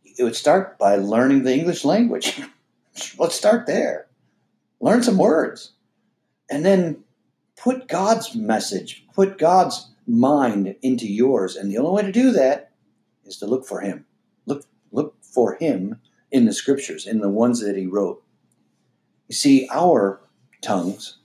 it 0.04 0.24
would 0.24 0.36
start 0.36 0.77
by 0.77 0.96
learning 0.98 1.44
the 1.44 1.54
English 1.54 1.84
language. 1.84 2.42
Let's 3.18 3.36
start 3.36 3.65
there 3.65 4.08
learn 4.80 5.04
some 5.04 5.18
words, 5.18 5.72
and 6.50 6.65
then 6.65 7.04
put 7.56 7.88
God's 7.88 8.36
message, 8.36 9.06
put 9.13 9.38
God's 9.38 9.89
mind 10.06 10.75
into 10.82 11.08
yours. 11.08 11.56
And 11.56 11.72
the 11.72 11.77
only 11.77 11.92
way 11.92 12.01
to 12.04 12.12
do 12.12 12.32
that 12.34 12.72
is 13.25 13.38
to 13.38 13.48
look 13.48 13.65
for 13.65 13.82
Him. 13.82 14.06
Look, 14.46 14.63
look 14.92 15.15
for 15.22 15.56
Him 15.56 16.00
in 16.32 16.46
the 16.46 16.54
scriptures, 16.54 17.08
in 17.08 17.22
the 17.22 17.30
ones 17.30 17.62
that 17.62 17.75
He 17.75 17.88
wrote. 17.88 18.22
You 19.27 19.36
see, 19.36 19.68
our 19.74 20.22
tongues, 20.65 21.17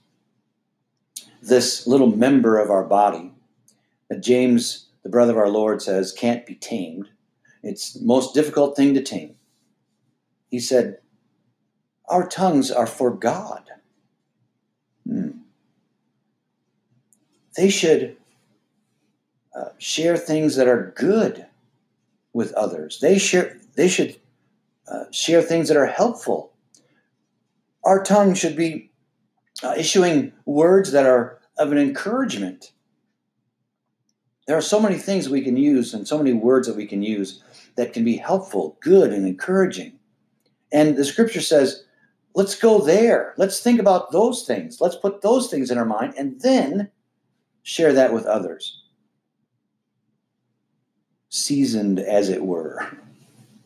this 1.41 1.87
little 1.87 2.15
member 2.15 2.59
of 2.59 2.69
our 2.69 2.83
body, 2.83 3.33
that 4.09 4.21
James, 4.21 4.87
the 5.03 5.09
brother 5.09 5.31
of 5.31 5.37
our 5.37 5.49
Lord, 5.49 5.81
says 5.81 6.11
can't 6.11 6.45
be 6.45 6.55
tamed. 6.55 7.09
It's 7.63 7.93
the 7.93 8.05
most 8.05 8.33
difficult 8.33 8.75
thing 8.75 8.93
to 8.93 9.01
tame. 9.01 9.35
He 10.49 10.59
said, 10.59 10.99
our 12.07 12.27
tongues 12.27 12.69
are 12.71 12.87
for 12.87 13.09
God. 13.09 13.63
Hmm. 15.07 15.29
They 17.55 17.69
should 17.69 18.17
uh, 19.55 19.69
share 19.77 20.17
things 20.17 20.55
that 20.55 20.67
are 20.67 20.93
good 20.95 21.47
with 22.33 22.53
others. 22.53 22.99
They 22.99 23.17
share. 23.17 23.59
They 23.75 23.87
should 23.87 24.17
uh, 24.87 25.05
share 25.11 25.41
things 25.41 25.67
that 25.67 25.77
are 25.77 25.87
helpful. 25.87 26.53
Our 27.83 28.03
tongue 28.03 28.33
should 28.33 28.55
be 28.55 28.90
uh, 29.63 29.73
issuing 29.77 30.33
words 30.45 30.91
that 30.91 31.05
are 31.05 31.39
of 31.57 31.71
an 31.71 31.77
encouragement. 31.77 32.71
There 34.47 34.57
are 34.57 34.61
so 34.61 34.79
many 34.79 34.97
things 34.97 35.29
we 35.29 35.41
can 35.41 35.57
use 35.57 35.93
and 35.93 36.07
so 36.07 36.17
many 36.17 36.33
words 36.33 36.67
that 36.67 36.75
we 36.75 36.87
can 36.87 37.03
use 37.03 37.43
that 37.75 37.93
can 37.93 38.03
be 38.03 38.17
helpful, 38.17 38.77
good, 38.81 39.13
and 39.13 39.25
encouraging. 39.25 39.99
And 40.71 40.95
the 40.95 41.05
scripture 41.05 41.41
says 41.41 41.85
Let's 42.33 42.55
go 42.55 42.79
there. 42.79 43.33
Let's 43.37 43.59
think 43.59 43.79
about 43.79 44.11
those 44.11 44.45
things. 44.45 44.79
Let's 44.79 44.95
put 44.95 45.21
those 45.21 45.49
things 45.49 45.69
in 45.69 45.77
our 45.77 45.85
mind 45.85 46.13
and 46.17 46.39
then 46.39 46.89
share 47.63 47.93
that 47.93 48.13
with 48.13 48.25
others. 48.25 48.83
Seasoned, 51.29 51.99
as 51.99 52.29
it 52.29 52.43
were, 52.43 52.87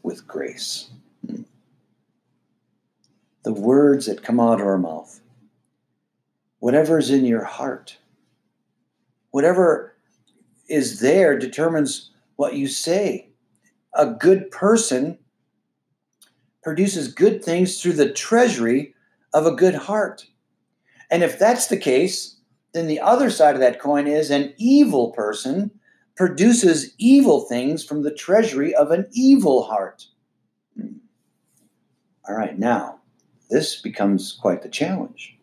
with 0.04 0.28
grace. 0.28 0.90
The 3.44 3.54
words 3.54 4.08
that 4.08 4.24
come 4.24 4.40
out 4.40 4.60
of 4.60 4.66
our 4.66 4.78
mouth, 4.78 5.20
whatever 6.66 6.98
is 6.98 7.12
in 7.12 7.24
your 7.26 7.44
heart, 7.44 7.96
whatever 9.30 9.96
is 10.68 11.00
there 11.00 11.38
determines 11.38 12.10
what 12.38 12.56
you 12.56 12.68
say. 12.68 13.30
A 13.94 14.08
good 14.08 14.50
person 14.50 15.20
produces 16.64 17.14
good 17.14 17.46
things 17.46 17.80
through 17.80 17.94
the 17.94 18.12
treasury 18.12 18.96
of 19.32 19.46
a 19.46 19.56
good 19.56 19.76
heart. 19.76 20.26
And 21.12 21.22
if 21.22 21.38
that's 21.38 21.68
the 21.68 21.78
case, 21.78 22.38
then 22.74 22.88
the 22.88 23.00
other 23.00 23.30
side 23.30 23.54
of 23.54 23.62
that 23.62 23.80
coin 23.80 24.08
is 24.08 24.32
an 24.32 24.52
evil 24.58 25.12
person 25.12 25.70
produces 26.16 26.96
evil 26.98 27.42
things 27.42 27.86
from 27.86 28.02
the 28.02 28.16
treasury 28.16 28.74
of 28.74 28.90
an 28.90 29.06
evil 29.12 29.66
heart. 29.66 30.08
Hmm. 30.76 30.94
All 32.28 32.36
right, 32.36 32.58
now, 32.58 33.02
this 33.52 33.80
becomes 33.80 34.32
quite 34.42 34.64
the 34.64 34.70
challenge. 34.70 35.36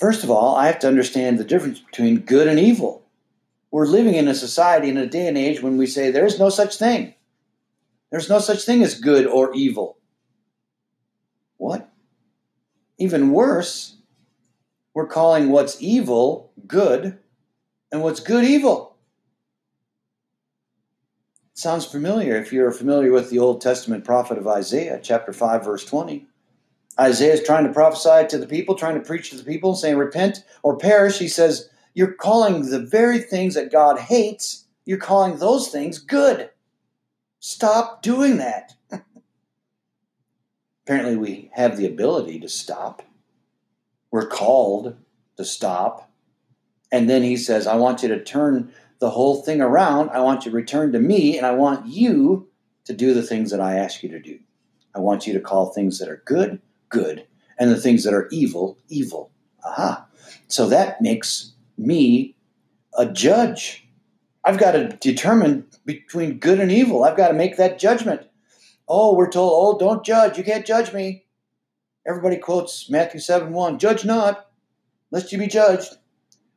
First 0.00 0.24
of 0.24 0.30
all, 0.30 0.56
I 0.56 0.66
have 0.66 0.78
to 0.78 0.88
understand 0.88 1.38
the 1.38 1.44
difference 1.44 1.78
between 1.78 2.20
good 2.20 2.48
and 2.48 2.58
evil. 2.58 3.02
We're 3.70 3.84
living 3.84 4.14
in 4.14 4.28
a 4.28 4.34
society 4.34 4.88
in 4.88 4.96
a 4.96 5.06
day 5.06 5.28
and 5.28 5.36
age 5.36 5.62
when 5.62 5.76
we 5.76 5.86
say 5.86 6.10
there's 6.10 6.38
no 6.38 6.48
such 6.48 6.76
thing. 6.76 7.14
There's 8.10 8.30
no 8.30 8.38
such 8.38 8.64
thing 8.64 8.82
as 8.82 8.98
good 8.98 9.26
or 9.26 9.54
evil. 9.54 9.98
What? 11.58 11.92
Even 12.96 13.32
worse, 13.32 13.98
we're 14.94 15.06
calling 15.06 15.50
what's 15.50 15.82
evil 15.82 16.50
good 16.66 17.18
and 17.92 18.02
what's 18.02 18.20
good 18.20 18.44
evil. 18.44 18.96
Sounds 21.52 21.84
familiar 21.84 22.36
if 22.36 22.54
you're 22.54 22.72
familiar 22.72 23.12
with 23.12 23.28
the 23.28 23.38
Old 23.38 23.60
Testament 23.60 24.06
prophet 24.06 24.38
of 24.38 24.48
Isaiah, 24.48 24.98
chapter 25.02 25.34
5, 25.34 25.62
verse 25.62 25.84
20. 25.84 26.26
Isaiah 27.00 27.32
is 27.32 27.42
trying 27.42 27.64
to 27.64 27.72
prophesy 27.72 28.26
to 28.28 28.38
the 28.38 28.46
people, 28.46 28.74
trying 28.74 28.96
to 28.96 29.06
preach 29.06 29.30
to 29.30 29.36
the 29.36 29.44
people, 29.44 29.74
saying, 29.74 29.96
Repent 29.96 30.44
or 30.62 30.76
perish. 30.76 31.18
He 31.18 31.28
says, 31.28 31.70
You're 31.94 32.12
calling 32.12 32.68
the 32.68 32.78
very 32.78 33.18
things 33.18 33.54
that 33.54 33.72
God 33.72 33.98
hates, 33.98 34.66
you're 34.84 34.98
calling 34.98 35.38
those 35.38 35.68
things 35.68 35.98
good. 35.98 36.50
Stop 37.38 38.02
doing 38.02 38.36
that. 38.36 38.74
Apparently, 40.84 41.16
we 41.16 41.50
have 41.54 41.76
the 41.76 41.86
ability 41.86 42.38
to 42.40 42.48
stop. 42.48 43.02
We're 44.10 44.26
called 44.26 44.96
to 45.36 45.44
stop. 45.44 46.10
And 46.92 47.08
then 47.08 47.22
he 47.22 47.36
says, 47.36 47.66
I 47.66 47.76
want 47.76 48.02
you 48.02 48.08
to 48.08 48.22
turn 48.22 48.72
the 48.98 49.10
whole 49.10 49.42
thing 49.42 49.60
around. 49.60 50.10
I 50.10 50.20
want 50.20 50.44
you 50.44 50.50
to 50.50 50.56
return 50.56 50.92
to 50.92 50.98
me, 50.98 51.38
and 51.38 51.46
I 51.46 51.52
want 51.52 51.86
you 51.86 52.48
to 52.84 52.92
do 52.92 53.14
the 53.14 53.22
things 53.22 53.50
that 53.52 53.60
I 53.60 53.76
ask 53.76 54.02
you 54.02 54.08
to 54.10 54.20
do. 54.20 54.38
I 54.94 54.98
want 54.98 55.26
you 55.26 55.32
to 55.34 55.40
call 55.40 55.66
things 55.66 55.98
that 56.00 56.08
are 56.08 56.22
good, 56.26 56.60
good, 56.90 57.26
and 57.58 57.70
the 57.70 57.80
things 57.80 58.04
that 58.04 58.14
are 58.14 58.28
evil, 58.30 58.78
evil. 58.88 59.30
Aha. 59.64 60.06
So 60.48 60.68
that 60.68 61.00
makes 61.00 61.52
me 61.78 62.36
a 62.96 63.06
judge. 63.06 63.88
I've 64.44 64.58
got 64.58 64.72
to 64.72 64.88
determine 65.00 65.66
between 65.84 66.38
good 66.38 66.60
and 66.60 66.70
evil. 66.70 67.04
I've 67.04 67.16
got 67.16 67.28
to 67.28 67.34
make 67.34 67.56
that 67.56 67.78
judgment. 67.78 68.22
Oh, 68.88 69.14
we're 69.14 69.30
told, 69.30 69.52
oh, 69.54 69.78
don't 69.78 70.04
judge. 70.04 70.36
You 70.36 70.44
can't 70.44 70.66
judge 70.66 70.92
me. 70.92 71.24
Everybody 72.06 72.38
quotes 72.38 72.90
Matthew 72.90 73.20
7 73.20 73.52
1, 73.52 73.78
judge 73.78 74.04
not, 74.04 74.50
lest 75.10 75.32
you 75.32 75.38
be 75.38 75.46
judged. 75.46 75.94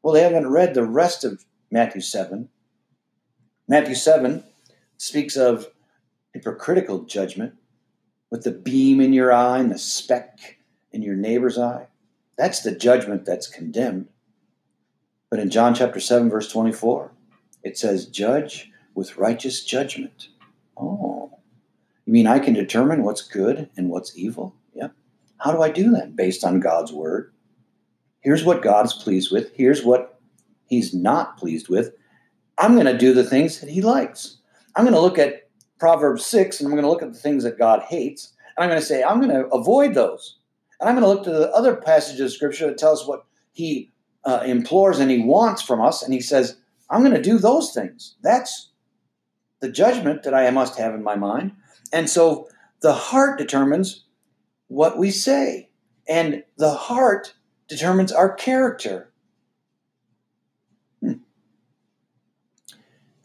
Well, 0.02 0.14
they 0.14 0.22
haven't 0.22 0.50
read 0.50 0.74
the 0.74 0.86
rest 0.86 1.24
of 1.24 1.46
Matthew 1.70 2.02
7. 2.02 2.50
Matthew 3.68 3.96
7 3.96 4.44
speaks 4.98 5.36
of 5.36 5.68
hypocritical 6.34 7.04
judgment 7.04 7.54
with 8.34 8.44
the 8.44 8.52
beam 8.52 9.00
in 9.00 9.14
your 9.14 9.32
eye 9.32 9.60
and 9.60 9.70
the 9.70 9.78
speck 9.78 10.58
in 10.92 11.04
your 11.04 11.16
neighbor's 11.16 11.60
eye. 11.60 11.86
That's 12.36 12.64
the 12.64 12.72
judgment 12.72 13.26
that's 13.26 13.46
condemned. 13.46 14.08
But 15.30 15.40
in 15.40 15.52
John 15.52 15.76
chapter 15.76 16.00
7, 16.00 16.32
verse 16.32 16.52
24, 16.52 17.12
it 17.62 17.78
says, 17.78 18.08
Judge 18.08 18.72
with 18.96 19.18
righteous 19.18 19.64
judgment. 19.64 20.30
Oh, 20.76 21.38
you 22.08 22.14
mean 22.14 22.26
I 22.26 22.40
can 22.40 22.56
determine 22.56 23.04
what's 23.04 23.22
good 23.22 23.70
and 23.78 23.92
what's 23.92 24.18
evil? 24.18 24.56
Yeah. 24.74 24.88
How 25.38 25.52
do 25.52 25.62
I 25.62 25.70
do 25.70 25.92
that? 25.92 26.16
Based 26.16 26.44
on 26.44 26.60
God's 26.60 26.92
word. 26.92 27.32
Here's 28.22 28.44
what 28.44 28.64
God's 28.64 28.96
pleased 28.96 29.32
with. 29.32 29.54
Here's 29.54 29.84
what 29.84 30.20
he's 30.66 30.92
not 30.92 31.38
pleased 31.38 31.70
with, 31.70 31.94
I'm 32.58 32.74
going 32.74 32.88
to 32.88 32.98
do 32.98 33.14
the 33.14 33.24
things 33.24 33.60
that 33.60 33.70
he 33.70 33.84
likes. 33.84 34.38
I'm 34.76 34.86
going 34.86 34.96
to 34.96 35.02
look 35.02 35.20
at 35.20 35.43
Proverbs 35.84 36.26
6 36.28 36.62
and 36.62 36.68
I'm 36.68 36.72
going 36.72 36.84
to 36.84 36.90
look 36.90 37.04
at 37.04 37.12
the 37.12 37.20
things 37.20 37.44
that 37.44 37.58
God 37.58 37.82
hates. 37.82 38.32
And 38.56 38.64
I'm 38.64 38.70
going 38.70 38.80
to 38.80 38.86
say, 38.86 39.04
I'm 39.04 39.20
going 39.20 39.36
to 39.36 39.50
avoid 39.50 39.94
those. 39.94 40.38
And 40.80 40.88
I'm 40.88 40.96
going 40.96 41.04
to 41.04 41.10
look 41.10 41.26
to 41.26 41.38
the 41.38 41.52
other 41.52 41.76
passages 41.76 42.22
of 42.22 42.32
scripture 42.32 42.68
that 42.68 42.78
tell 42.78 42.94
us 42.94 43.06
what 43.06 43.26
he 43.52 43.92
uh, 44.24 44.44
implores 44.46 45.00
and 45.00 45.12
he 45.12 45.20
wants 45.20 45.62
from 45.62 45.82
us. 45.82 46.02
And 46.02 46.14
he 46.14 46.22
says, 46.22 46.56
I'm 46.90 47.02
going 47.02 47.14
to 47.14 47.22
do 47.22 47.38
those 47.38 47.74
things. 47.74 48.16
That's 48.24 48.72
the 49.60 49.70
judgment 49.70 50.24
that 50.24 50.34
I 50.34 50.50
must 50.52 50.78
have 50.78 50.94
in 50.94 51.04
my 51.04 51.18
mind. 51.18 51.52
And 51.92 52.10
so 52.10 52.48
the 52.80 52.94
heart 52.94 53.38
determines 53.38 54.06
what 54.70 54.98
we 54.98 55.12
say, 55.12 55.70
and 56.08 56.46
the 56.58 56.74
heart 56.74 57.34
determines 57.68 58.14
our 58.14 58.34
character. 58.34 59.12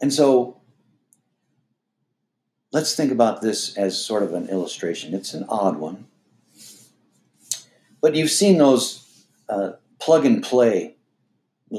And 0.01 0.13
so 0.13 0.58
let's 2.71 2.95
think 2.95 3.11
about 3.11 3.41
this 3.41 3.77
as 3.77 4.03
sort 4.03 4.23
of 4.23 4.33
an 4.33 4.49
illustration. 4.49 5.13
It's 5.13 5.33
an 5.33 5.45
odd 5.49 5.77
one. 5.77 6.07
But 8.01 8.15
you've 8.15 8.31
seen 8.31 8.57
those 8.57 9.25
uh, 9.49 9.71
plug 9.99 10.25
and 10.25 10.41
play 10.41 10.95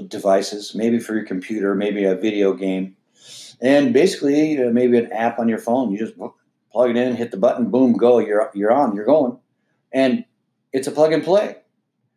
devices, 0.08 0.74
maybe 0.74 0.98
for 0.98 1.14
your 1.14 1.24
computer, 1.24 1.74
maybe 1.74 2.04
a 2.04 2.14
video 2.14 2.52
game, 2.52 2.96
and 3.60 3.92
basically 3.92 4.62
uh, 4.62 4.70
maybe 4.70 4.98
an 4.98 5.12
app 5.12 5.38
on 5.38 5.48
your 5.48 5.58
phone. 5.58 5.90
You 5.90 5.98
just 5.98 6.14
plug 6.70 6.90
it 6.90 6.96
in, 6.96 7.16
hit 7.16 7.30
the 7.30 7.36
button, 7.36 7.70
boom, 7.70 7.94
go. 7.94 8.18
You're 8.18 8.50
you're 8.54 8.72
on. 8.72 8.94
You're 8.94 9.04
going, 9.06 9.38
and 9.92 10.24
it's 10.72 10.86
a 10.86 10.92
plug 10.92 11.12
and 11.12 11.24
play. 11.24 11.56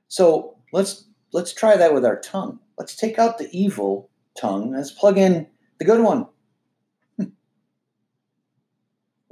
So 0.08 0.58
let's 0.72 1.06
let's 1.32 1.54
try 1.54 1.76
that 1.78 1.94
with 1.94 2.06
our 2.06 2.20
tongue. 2.20 2.60
Let's 2.78 2.96
take 2.96 3.20
out 3.20 3.38
the 3.38 3.50
evil 3.52 4.10
tongue. 4.40 4.74
Let's 4.74 4.92
plug 4.92 5.18
in 5.18 5.48
the 5.80 5.86
good 5.86 6.02
one. 6.02 6.28
Hmm. 7.18 7.26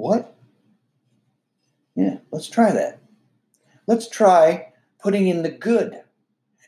What? 0.02 0.36
Yeah, 1.96 2.18
let's 2.32 2.48
try 2.48 2.72
that. 2.72 3.00
Let's 3.86 4.10
try 4.10 4.70
putting 5.00 5.28
in 5.28 5.44
the 5.44 5.52
good. 5.52 6.02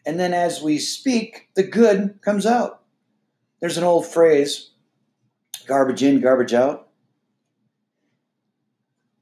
And 0.05 0.19
then 0.19 0.35
as 0.35 0.61
we 0.61 0.77
speak, 0.77 1.49
the 1.55 1.63
good 1.63 2.19
comes 2.21 2.45
out. 2.45 2.83
There's 3.59 3.79
an 3.79 3.83
old 3.83 4.05
phrase 4.05 4.69
garbage 5.65 6.03
in, 6.03 6.21
garbage 6.21 6.53
out. 6.53 6.89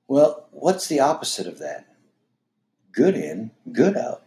Well, 0.10 0.50
what's 0.52 0.88
the 0.88 1.00
opposite 1.00 1.48
of 1.48 1.60
that? 1.60 1.88
Good 2.92 3.16
in, 3.16 3.52
good 3.72 3.96
out. 3.96 4.24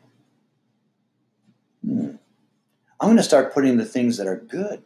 Hmm. 1.84 2.12
I'm 2.98 3.08
going 3.08 3.18
to 3.18 3.22
start 3.22 3.52
putting 3.52 3.76
the 3.76 3.84
things 3.84 4.16
that 4.16 4.26
are 4.26 4.36
good 4.36 4.82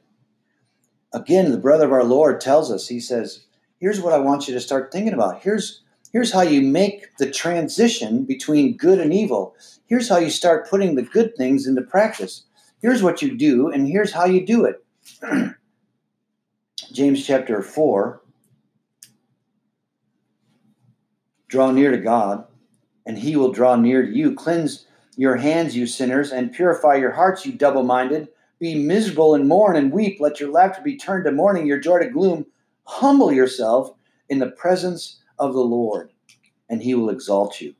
again, 1.13 1.51
the 1.51 1.59
brother 1.59 1.87
of 1.87 1.93
our 1.93 2.05
Lord 2.05 2.41
tells 2.41 2.71
us, 2.71 2.89
he 2.89 3.01
says, 3.01 3.45
here's 3.79 4.01
what 4.01 4.13
I 4.13 4.19
want 4.19 4.49
you 4.49 4.55
to 4.55 4.61
start 4.61 4.93
thinking 4.93 5.13
about. 5.13 5.43
Here's 5.43 5.83
here's 6.13 6.33
how 6.33 6.43
you 6.43 6.63
make 6.63 7.17
the 7.19 7.31
transition 7.31 8.25
between 8.25 8.77
good 8.77 8.99
and 8.99 9.13
evil. 9.13 9.55
Here's 9.87 10.09
how 10.09 10.19
you 10.19 10.31
start 10.31 10.69
putting 10.69 10.95
the 10.95 11.03
good 11.03 11.37
things 11.37 11.67
into 11.67 11.83
practice. 11.83 12.45
Here's 12.81 13.03
what 13.03 13.23
you 13.23 13.37
do, 13.37 13.69
and 13.69 13.89
here's 13.89 14.13
how 14.13 14.27
you 14.27 14.45
do 14.47 14.65
it. 14.65 14.85
James 16.93 17.27
chapter 17.27 17.63
4 17.63 18.23
Draw 21.49 21.71
near 21.71 21.91
to 21.91 21.99
God, 21.99 22.45
and 23.07 23.19
he 23.19 23.35
will 23.35 23.53
draw 23.53 23.75
near 23.75 24.05
to 24.05 24.13
you. 24.13 24.35
Cleanse 24.35 24.87
your 25.17 25.37
hands, 25.37 25.75
you 25.75 25.87
sinners, 25.87 26.31
and 26.31 26.53
purify 26.53 26.97
your 26.97 27.13
hearts, 27.13 27.47
you 27.47 27.53
double 27.53 27.83
minded. 27.83 28.29
Be 28.61 28.75
miserable 28.75 29.35
and 29.35 29.49
mourn 29.49 29.77
and 29.77 29.91
weep. 29.91 30.19
Let 30.21 30.41
your 30.41 30.51
laughter 30.51 30.83
be 30.83 30.97
turned 30.97 31.25
to 31.25 31.33
mourning, 31.33 31.67
your 31.67 31.79
joy 31.79 32.01
to 32.01 32.11
gloom. 32.11 32.47
Humble 32.89 33.31
yourself 33.31 33.93
in 34.31 34.39
the 34.39 34.51
presence 34.51 35.21
of 35.39 35.53
the 35.53 35.61
Lord, 35.61 36.11
and 36.71 36.83
he 36.83 36.95
will 36.95 37.11
exalt 37.11 37.61
you. 37.61 37.75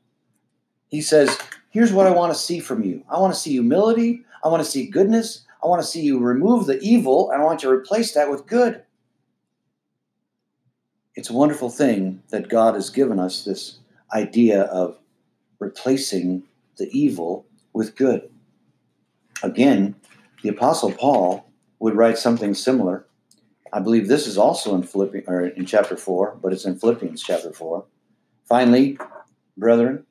He 0.87 1.01
says, 1.01 1.35
Here's 1.71 1.91
what 1.91 2.05
I 2.05 2.11
want 2.11 2.31
to 2.31 2.39
see 2.39 2.59
from 2.59 2.83
you 2.83 3.03
I 3.09 3.19
want 3.19 3.33
to 3.33 3.39
see 3.39 3.51
humility, 3.53 4.23
I 4.43 4.49
want 4.49 4.63
to 4.63 4.69
see 4.69 4.85
goodness, 4.85 5.45
I 5.63 5.67
want 5.67 5.81
to 5.81 5.87
see 5.87 6.01
you 6.01 6.19
remove 6.19 6.67
the 6.67 6.79
evil, 6.79 7.31
and 7.31 7.41
I 7.41 7.45
want 7.45 7.63
you 7.63 7.69
to 7.69 7.75
replace 7.75 8.13
that 8.13 8.29
with 8.29 8.45
good. 8.45 8.83
It's 11.15 11.31
a 11.31 11.33
wonderful 11.33 11.71
thing 11.71 12.21
that 12.29 12.47
God 12.47 12.75
has 12.75 12.91
given 12.91 13.19
us 13.19 13.43
this 13.43 13.79
idea 14.13 14.61
of 14.61 14.99
replacing 15.57 16.43
the 16.77 16.87
evil 16.97 17.47
with 17.73 17.95
good. 17.95 18.29
Again, 19.41 19.95
the 20.43 20.49
Apostle 20.49 20.91
Paul 20.91 21.49
would 21.79 21.95
write 21.95 22.19
something 22.19 22.53
similar. 22.53 23.07
I 23.71 23.79
believe 23.79 24.07
this 24.07 24.27
is 24.27 24.37
also 24.37 24.75
in 24.75 24.83
Philippians 24.83 25.27
or 25.27 25.47
in 25.47 25.65
chapter 25.65 25.95
four, 25.95 26.37
but 26.41 26.53
it's 26.53 26.65
in 26.65 26.79
Philippians 26.79 27.21
chapter 27.21 27.51
four. 27.51 27.85
Finally, 28.47 28.97
brethren, 29.57 30.05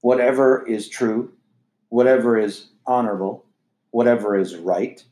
whatever 0.00 0.66
is 0.66 0.88
true, 0.88 1.32
whatever 1.90 2.38
is 2.38 2.68
honorable, 2.86 3.44
whatever 3.90 4.36
is 4.36 4.56
right, 4.56 5.04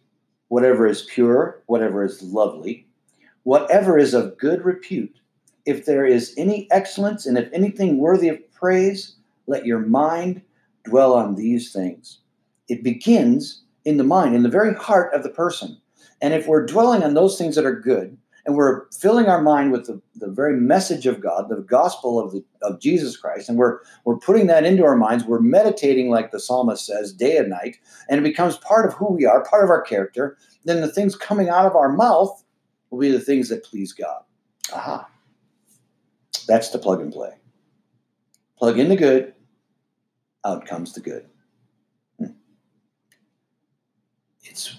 whatever 0.48 0.86
is 0.86 1.02
pure, 1.02 1.62
whatever 1.66 2.04
is 2.04 2.22
lovely, 2.22 2.86
whatever 3.42 3.98
is 3.98 4.14
of 4.14 4.38
good 4.38 4.64
repute, 4.64 5.18
if 5.66 5.84
there 5.84 6.06
is 6.06 6.34
any 6.38 6.66
excellence 6.70 7.26
and 7.26 7.36
if 7.36 7.52
anything 7.52 7.98
worthy 7.98 8.28
of 8.28 8.52
praise, 8.52 9.16
let 9.46 9.66
your 9.66 9.80
mind 9.80 10.40
dwell 10.84 11.12
on 11.12 11.34
these 11.34 11.72
things. 11.72 12.20
It 12.68 12.82
begins 12.82 13.62
in 13.84 13.98
the 13.98 14.04
mind, 14.04 14.34
in 14.34 14.42
the 14.42 14.48
very 14.48 14.74
heart 14.74 15.12
of 15.12 15.22
the 15.22 15.28
person. 15.28 15.78
And 16.20 16.34
if 16.34 16.46
we're 16.46 16.66
dwelling 16.66 17.02
on 17.02 17.14
those 17.14 17.38
things 17.38 17.54
that 17.56 17.64
are 17.64 17.78
good, 17.78 18.16
and 18.48 18.56
we're 18.56 18.86
filling 18.92 19.26
our 19.26 19.42
mind 19.42 19.72
with 19.72 19.86
the, 19.86 20.00
the 20.14 20.28
very 20.28 20.58
message 20.58 21.06
of 21.06 21.20
God, 21.20 21.50
the 21.50 21.56
gospel 21.56 22.18
of, 22.18 22.32
the, 22.32 22.42
of 22.62 22.80
Jesus 22.80 23.14
Christ, 23.14 23.48
and 23.48 23.58
we're, 23.58 23.80
we're 24.06 24.16
putting 24.16 24.46
that 24.46 24.64
into 24.64 24.84
our 24.84 24.96
minds, 24.96 25.24
we're 25.24 25.38
meditating, 25.38 26.08
like 26.08 26.30
the 26.30 26.40
psalmist 26.40 26.86
says, 26.86 27.12
day 27.12 27.36
and 27.36 27.50
night, 27.50 27.76
and 28.08 28.18
it 28.18 28.22
becomes 28.22 28.56
part 28.56 28.86
of 28.86 28.94
who 28.94 29.12
we 29.12 29.26
are, 29.26 29.44
part 29.44 29.64
of 29.64 29.70
our 29.70 29.82
character, 29.82 30.38
then 30.64 30.80
the 30.80 30.90
things 30.90 31.14
coming 31.14 31.50
out 31.50 31.66
of 31.66 31.76
our 31.76 31.92
mouth 31.92 32.42
will 32.88 32.98
be 32.98 33.10
the 33.10 33.20
things 33.20 33.50
that 33.50 33.64
please 33.64 33.92
God. 33.92 34.22
Aha. 34.72 35.06
That's 36.46 36.70
the 36.70 36.78
plug 36.78 37.02
and 37.02 37.12
play. 37.12 37.32
Plug 38.56 38.78
in 38.78 38.88
the 38.88 38.96
good, 38.96 39.34
out 40.44 40.66
comes 40.66 40.94
the 40.94 41.00
good. 41.00 41.26
Hmm. 42.18 42.32
It's 44.42 44.78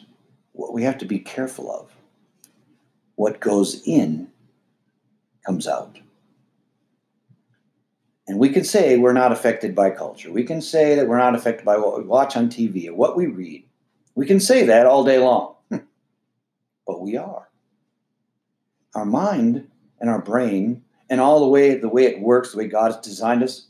what 0.59 0.73
we 0.73 0.83
have 0.83 0.97
to 0.97 1.05
be 1.05 1.19
careful 1.19 1.71
of 1.71 1.89
what 3.15 3.39
goes 3.39 3.81
in 3.85 4.27
comes 5.45 5.67
out. 5.67 5.99
And 8.27 8.37
we 8.37 8.49
can 8.49 8.65
say 8.65 8.97
we're 8.97 9.13
not 9.13 9.31
affected 9.31 9.73
by 9.73 9.89
culture. 9.89 10.31
We 10.31 10.43
can 10.43 10.61
say 10.61 10.95
that 10.95 11.07
we're 11.07 11.17
not 11.17 11.33
affected 11.33 11.65
by 11.65 11.77
what 11.77 11.97
we 11.97 12.03
watch 12.03 12.35
on 12.35 12.49
TV 12.49 12.89
or 12.89 12.93
what 12.93 13.15
we 13.15 13.25
read. 13.25 13.63
We 14.15 14.25
can 14.25 14.41
say 14.41 14.65
that 14.65 14.85
all 14.85 15.05
day 15.05 15.17
long. 15.17 15.55
but 15.69 17.01
we 17.01 17.15
are. 17.15 17.49
Our 18.95 19.05
mind 19.05 19.65
and 20.01 20.09
our 20.09 20.21
brain 20.21 20.83
and 21.09 21.21
all 21.21 21.39
the 21.39 21.47
way 21.47 21.75
the 21.75 21.87
way 21.87 22.03
it 22.03 22.19
works, 22.19 22.51
the 22.51 22.57
way 22.57 22.67
God 22.67 22.91
has 22.91 23.01
designed 23.01 23.43
us, 23.43 23.67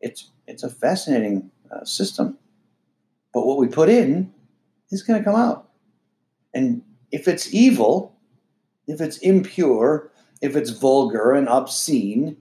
it's 0.00 0.30
it's 0.46 0.62
a 0.62 0.68
fascinating 0.68 1.50
uh, 1.70 1.84
system. 1.84 2.36
But 3.32 3.46
what 3.46 3.56
we 3.56 3.66
put 3.66 3.88
in 3.88 4.32
is 4.92 5.02
going 5.02 5.18
to 5.18 5.24
come 5.24 5.34
out. 5.34 5.70
And 6.54 6.82
if 7.10 7.26
it's 7.26 7.52
evil, 7.52 8.16
if 8.86 9.00
it's 9.00 9.18
impure, 9.18 10.10
if 10.40 10.54
it's 10.54 10.70
vulgar 10.70 11.32
and 11.32 11.48
obscene, 11.48 12.36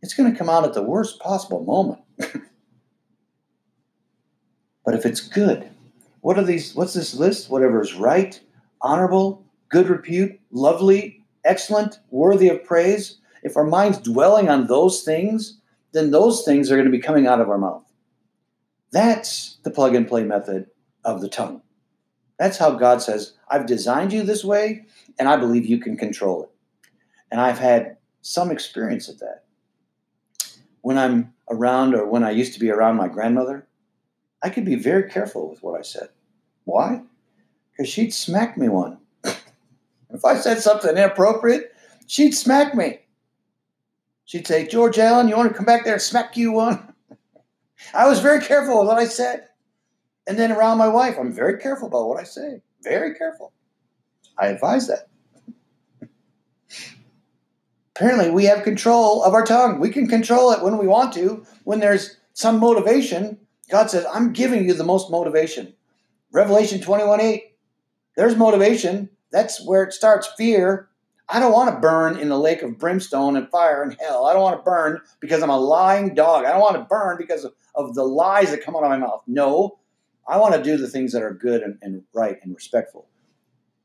it's 0.00 0.14
going 0.14 0.30
to 0.30 0.38
come 0.38 0.48
out 0.48 0.64
at 0.64 0.74
the 0.74 0.82
worst 0.82 1.18
possible 1.18 1.64
moment. 1.64 2.00
but 4.84 4.94
if 4.94 5.04
it's 5.04 5.20
good, 5.20 5.68
what 6.20 6.38
are 6.38 6.44
these? 6.44 6.74
What's 6.74 6.94
this 6.94 7.14
list? 7.14 7.50
Whatever 7.50 7.82
is 7.82 7.94
right, 7.94 8.40
honorable, 8.80 9.44
good 9.68 9.88
repute, 9.88 10.38
lovely, 10.50 11.24
excellent, 11.44 11.98
worthy 12.10 12.48
of 12.48 12.64
praise. 12.64 13.18
If 13.42 13.56
our 13.56 13.64
mind's 13.64 13.98
dwelling 13.98 14.48
on 14.48 14.66
those 14.66 15.02
things, 15.02 15.58
then 15.92 16.10
those 16.10 16.44
things 16.44 16.70
are 16.70 16.76
going 16.76 16.90
to 16.90 16.92
be 16.96 17.00
coming 17.00 17.26
out 17.26 17.40
of 17.40 17.48
our 17.48 17.58
mouth. 17.58 17.84
That's 18.92 19.58
the 19.64 19.70
plug 19.70 19.94
and 19.94 20.06
play 20.06 20.22
method 20.22 20.66
of 21.08 21.20
the 21.20 21.28
tongue. 21.28 21.62
That's 22.38 22.58
how 22.58 22.72
God 22.72 23.02
says, 23.02 23.34
I've 23.48 23.66
designed 23.66 24.12
you 24.12 24.22
this 24.22 24.44
way, 24.44 24.86
and 25.18 25.28
I 25.28 25.36
believe 25.36 25.66
you 25.66 25.78
can 25.78 25.96
control 25.96 26.44
it. 26.44 26.50
And 27.30 27.40
I've 27.40 27.58
had 27.58 27.96
some 28.22 28.50
experience 28.50 29.08
of 29.08 29.18
that. 29.18 29.44
When 30.82 30.98
I'm 30.98 31.34
around, 31.50 31.94
or 31.94 32.06
when 32.06 32.24
I 32.24 32.30
used 32.30 32.54
to 32.54 32.60
be 32.60 32.70
around 32.70 32.96
my 32.96 33.08
grandmother, 33.08 33.66
I 34.42 34.50
could 34.50 34.64
be 34.64 34.76
very 34.76 35.10
careful 35.10 35.50
with 35.50 35.62
what 35.62 35.78
I 35.78 35.82
said. 35.82 36.10
Why? 36.64 37.02
Because 37.70 37.90
she'd 37.90 38.14
smack 38.14 38.56
me 38.56 38.68
one. 38.68 38.98
if 39.24 40.24
I 40.24 40.36
said 40.36 40.58
something 40.58 40.90
inappropriate, 40.90 41.74
she'd 42.06 42.32
smack 42.32 42.74
me. 42.74 43.00
She'd 44.26 44.46
say, 44.46 44.66
George 44.66 44.98
Allen, 44.98 45.28
you 45.28 45.36
want 45.36 45.48
to 45.48 45.56
come 45.56 45.66
back 45.66 45.84
there 45.84 45.94
and 45.94 46.02
smack 46.02 46.36
you 46.36 46.52
one? 46.52 46.92
I 47.94 48.06
was 48.06 48.20
very 48.20 48.42
careful 48.42 48.78
with 48.78 48.88
what 48.88 48.98
I 48.98 49.06
said. 49.06 49.47
And 50.28 50.38
then 50.38 50.52
around 50.52 50.76
my 50.76 50.88
wife, 50.88 51.16
I'm 51.18 51.32
very 51.32 51.58
careful 51.58 51.88
about 51.88 52.06
what 52.06 52.20
I 52.20 52.24
say. 52.24 52.60
Very 52.84 53.14
careful. 53.14 53.54
I 54.38 54.48
advise 54.48 54.86
that. 54.86 55.08
Apparently, 57.96 58.30
we 58.30 58.44
have 58.44 58.62
control 58.62 59.24
of 59.24 59.32
our 59.32 59.44
tongue. 59.44 59.80
We 59.80 59.88
can 59.88 60.06
control 60.06 60.52
it 60.52 60.62
when 60.62 60.76
we 60.76 60.86
want 60.86 61.14
to. 61.14 61.46
When 61.64 61.80
there's 61.80 62.18
some 62.34 62.60
motivation, 62.60 63.38
God 63.70 63.90
says, 63.90 64.04
I'm 64.12 64.34
giving 64.34 64.66
you 64.66 64.74
the 64.74 64.84
most 64.84 65.10
motivation. 65.10 65.72
Revelation 66.30 66.82
21 66.82 67.22
8, 67.22 67.44
there's 68.16 68.36
motivation. 68.36 69.08
That's 69.32 69.64
where 69.66 69.82
it 69.82 69.94
starts 69.94 70.28
fear. 70.36 70.90
I 71.30 71.40
don't 71.40 71.52
want 71.52 71.74
to 71.74 71.80
burn 71.80 72.18
in 72.18 72.28
the 72.28 72.38
lake 72.38 72.60
of 72.60 72.78
brimstone 72.78 73.34
and 73.36 73.48
fire 73.48 73.82
and 73.82 73.96
hell. 73.98 74.26
I 74.26 74.34
don't 74.34 74.42
want 74.42 74.58
to 74.58 74.62
burn 74.62 75.00
because 75.20 75.42
I'm 75.42 75.50
a 75.50 75.58
lying 75.58 76.14
dog. 76.14 76.44
I 76.44 76.50
don't 76.50 76.60
want 76.60 76.76
to 76.76 76.84
burn 76.84 77.16
because 77.18 77.44
of, 77.44 77.54
of 77.74 77.94
the 77.94 78.04
lies 78.04 78.50
that 78.50 78.62
come 78.62 78.76
out 78.76 78.84
of 78.84 78.90
my 78.90 78.98
mouth. 78.98 79.22
No, 79.26 79.78
I 80.28 80.36
want 80.36 80.54
to 80.54 80.62
do 80.62 80.76
the 80.76 80.88
things 80.88 81.12
that 81.12 81.22
are 81.22 81.32
good 81.32 81.62
and, 81.62 81.78
and 81.80 82.02
right 82.12 82.38
and 82.42 82.54
respectful, 82.54 83.08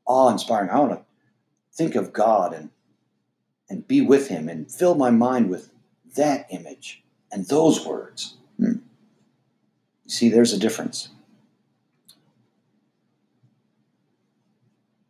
awe 0.06 0.28
inspiring. 0.30 0.70
I 0.70 0.78
want 0.78 0.92
to 0.92 1.04
think 1.72 1.94
of 1.94 2.12
God 2.12 2.52
and 2.52 2.70
and 3.70 3.88
be 3.88 4.02
with 4.02 4.28
Him 4.28 4.48
and 4.48 4.70
fill 4.70 4.94
my 4.94 5.10
mind 5.10 5.48
with 5.48 5.70
that 6.16 6.46
image 6.50 7.02
and 7.32 7.46
those 7.48 7.84
words. 7.86 8.36
Hmm. 8.58 8.78
You 10.04 10.10
see, 10.10 10.28
there's 10.28 10.52
a 10.52 10.58
difference. 10.58 11.08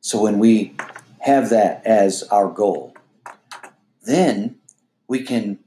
So 0.00 0.22
when 0.22 0.38
we 0.38 0.76
have 1.20 1.50
that 1.50 1.84
as 1.84 2.22
our 2.24 2.48
goal, 2.48 2.94
then 4.02 4.56
we 5.08 5.22
can 5.22 5.58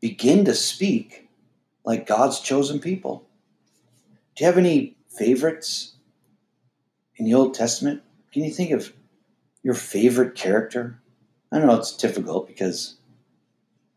begin 0.00 0.44
to 0.44 0.54
speak 0.54 1.28
like 1.84 2.06
God's 2.06 2.40
chosen 2.40 2.80
people. 2.80 3.26
Do 4.40 4.46
you 4.46 4.52
have 4.52 4.56
any 4.56 4.96
favorites 5.18 5.96
in 7.16 7.26
the 7.26 7.34
Old 7.34 7.52
Testament? 7.52 8.00
Can 8.32 8.42
you 8.42 8.50
think 8.50 8.70
of 8.70 8.90
your 9.62 9.74
favorite 9.74 10.34
character? 10.34 10.98
I 11.52 11.58
don't 11.58 11.66
know 11.66 11.74
it's 11.74 11.94
difficult 11.94 12.46
because 12.48 12.96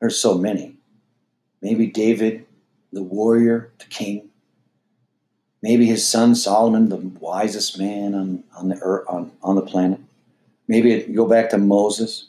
there's 0.01 0.19
so 0.19 0.37
many. 0.37 0.75
Maybe 1.61 1.87
David, 1.87 2.45
the 2.91 3.01
warrior, 3.01 3.71
the 3.79 3.85
king. 3.85 4.31
Maybe 5.61 5.85
his 5.85 6.05
son 6.05 6.35
Solomon, 6.35 6.89
the 6.89 6.97
wisest 6.97 7.79
man 7.79 8.13
on, 8.13 8.43
on 8.53 8.67
the 8.67 8.79
earth, 8.81 9.05
on, 9.07 9.31
on 9.41 9.55
the 9.55 9.61
planet. 9.61 10.01
Maybe 10.67 11.03
go 11.03 11.25
back 11.25 11.51
to 11.51 11.57
Moses. 11.57 12.27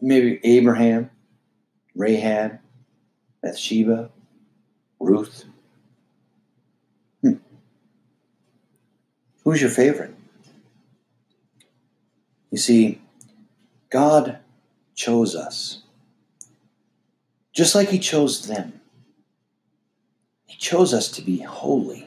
Maybe 0.00 0.40
Abraham, 0.42 1.08
Rahab, 1.94 2.58
Bathsheba, 3.44 4.10
Ruth. 4.98 5.44
Who's 9.48 9.62
your 9.62 9.70
favorite? 9.70 10.14
You 12.50 12.58
see, 12.58 13.00
God 13.88 14.40
chose 14.94 15.34
us. 15.34 15.80
Just 17.54 17.74
like 17.74 17.88
He 17.88 17.98
chose 17.98 18.46
them. 18.46 18.82
He 20.44 20.58
chose 20.58 20.92
us 20.92 21.10
to 21.12 21.22
be 21.22 21.38
holy. 21.38 22.00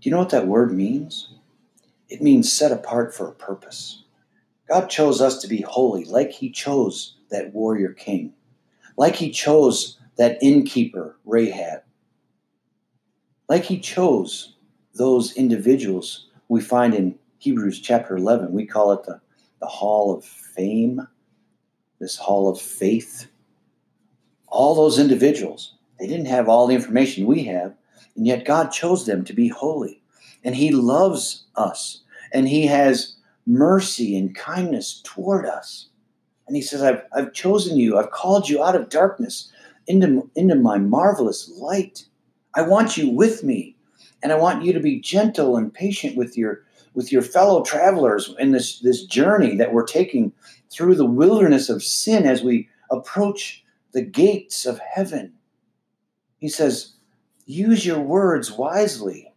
Do 0.00 0.08
you 0.08 0.12
know 0.12 0.18
what 0.18 0.30
that 0.30 0.46
word 0.46 0.72
means? 0.72 1.34
It 2.08 2.22
means 2.22 2.52
set 2.52 2.70
apart 2.70 3.12
for 3.12 3.26
a 3.26 3.32
purpose. 3.32 4.04
God 4.68 4.86
chose 4.86 5.20
us 5.20 5.40
to 5.40 5.48
be 5.48 5.62
holy, 5.62 6.04
like 6.04 6.30
He 6.30 6.50
chose 6.50 7.16
that 7.32 7.52
warrior 7.52 7.92
king, 7.92 8.32
like 8.96 9.16
He 9.16 9.32
chose 9.32 9.98
that 10.18 10.38
innkeeper, 10.40 11.16
Rahab, 11.24 11.82
like 13.48 13.64
He 13.64 13.80
chose 13.80 14.52
those 14.96 15.34
individuals 15.34 16.26
we 16.48 16.60
find 16.60 16.94
in 16.94 17.18
Hebrews 17.38 17.80
chapter 17.80 18.16
11. 18.16 18.52
We 18.52 18.66
call 18.66 18.92
it 18.92 19.04
the, 19.04 19.20
the 19.60 19.66
hall 19.66 20.16
of 20.16 20.24
fame, 20.24 21.06
this 22.00 22.16
hall 22.16 22.48
of 22.48 22.60
faith. 22.60 23.28
All 24.48 24.74
those 24.74 24.98
individuals, 24.98 25.74
they 25.98 26.06
didn't 26.06 26.26
have 26.26 26.48
all 26.48 26.66
the 26.66 26.74
information 26.74 27.26
we 27.26 27.44
have, 27.44 27.74
and 28.16 28.26
yet 28.26 28.44
God 28.44 28.70
chose 28.70 29.06
them 29.06 29.24
to 29.24 29.32
be 29.32 29.48
holy. 29.48 30.00
And 30.44 30.54
He 30.54 30.70
loves 30.70 31.44
us, 31.56 32.02
and 32.32 32.48
He 32.48 32.66
has 32.66 33.16
mercy 33.46 34.16
and 34.16 34.34
kindness 34.34 35.00
toward 35.04 35.46
us. 35.46 35.88
And 36.46 36.56
He 36.56 36.62
says, 36.62 36.82
I've, 36.82 37.02
I've 37.12 37.32
chosen 37.32 37.76
you, 37.76 37.98
I've 37.98 38.12
called 38.12 38.48
you 38.48 38.62
out 38.62 38.76
of 38.76 38.88
darkness 38.88 39.52
into, 39.86 40.30
into 40.34 40.54
my 40.54 40.78
marvelous 40.78 41.50
light. 41.58 42.06
I 42.54 42.62
want 42.62 42.96
you 42.96 43.10
with 43.10 43.44
me 43.44 43.75
and 44.26 44.32
I 44.32 44.38
want 44.38 44.64
you 44.64 44.72
to 44.72 44.80
be 44.80 44.98
gentle 44.98 45.56
and 45.56 45.72
patient 45.72 46.16
with 46.16 46.36
your 46.36 46.64
with 46.94 47.12
your 47.12 47.22
fellow 47.22 47.62
travelers 47.62 48.34
in 48.40 48.50
this 48.50 48.80
this 48.80 49.04
journey 49.04 49.54
that 49.54 49.72
we're 49.72 49.86
taking 49.86 50.32
through 50.68 50.96
the 50.96 51.06
wilderness 51.06 51.68
of 51.68 51.80
sin 51.80 52.26
as 52.26 52.42
we 52.42 52.68
approach 52.90 53.62
the 53.92 54.02
gates 54.02 54.66
of 54.66 54.80
heaven. 54.80 55.32
He 56.38 56.48
says, 56.48 56.94
use 57.46 57.86
your 57.86 58.00
words 58.00 58.50
wisely. 58.50 59.32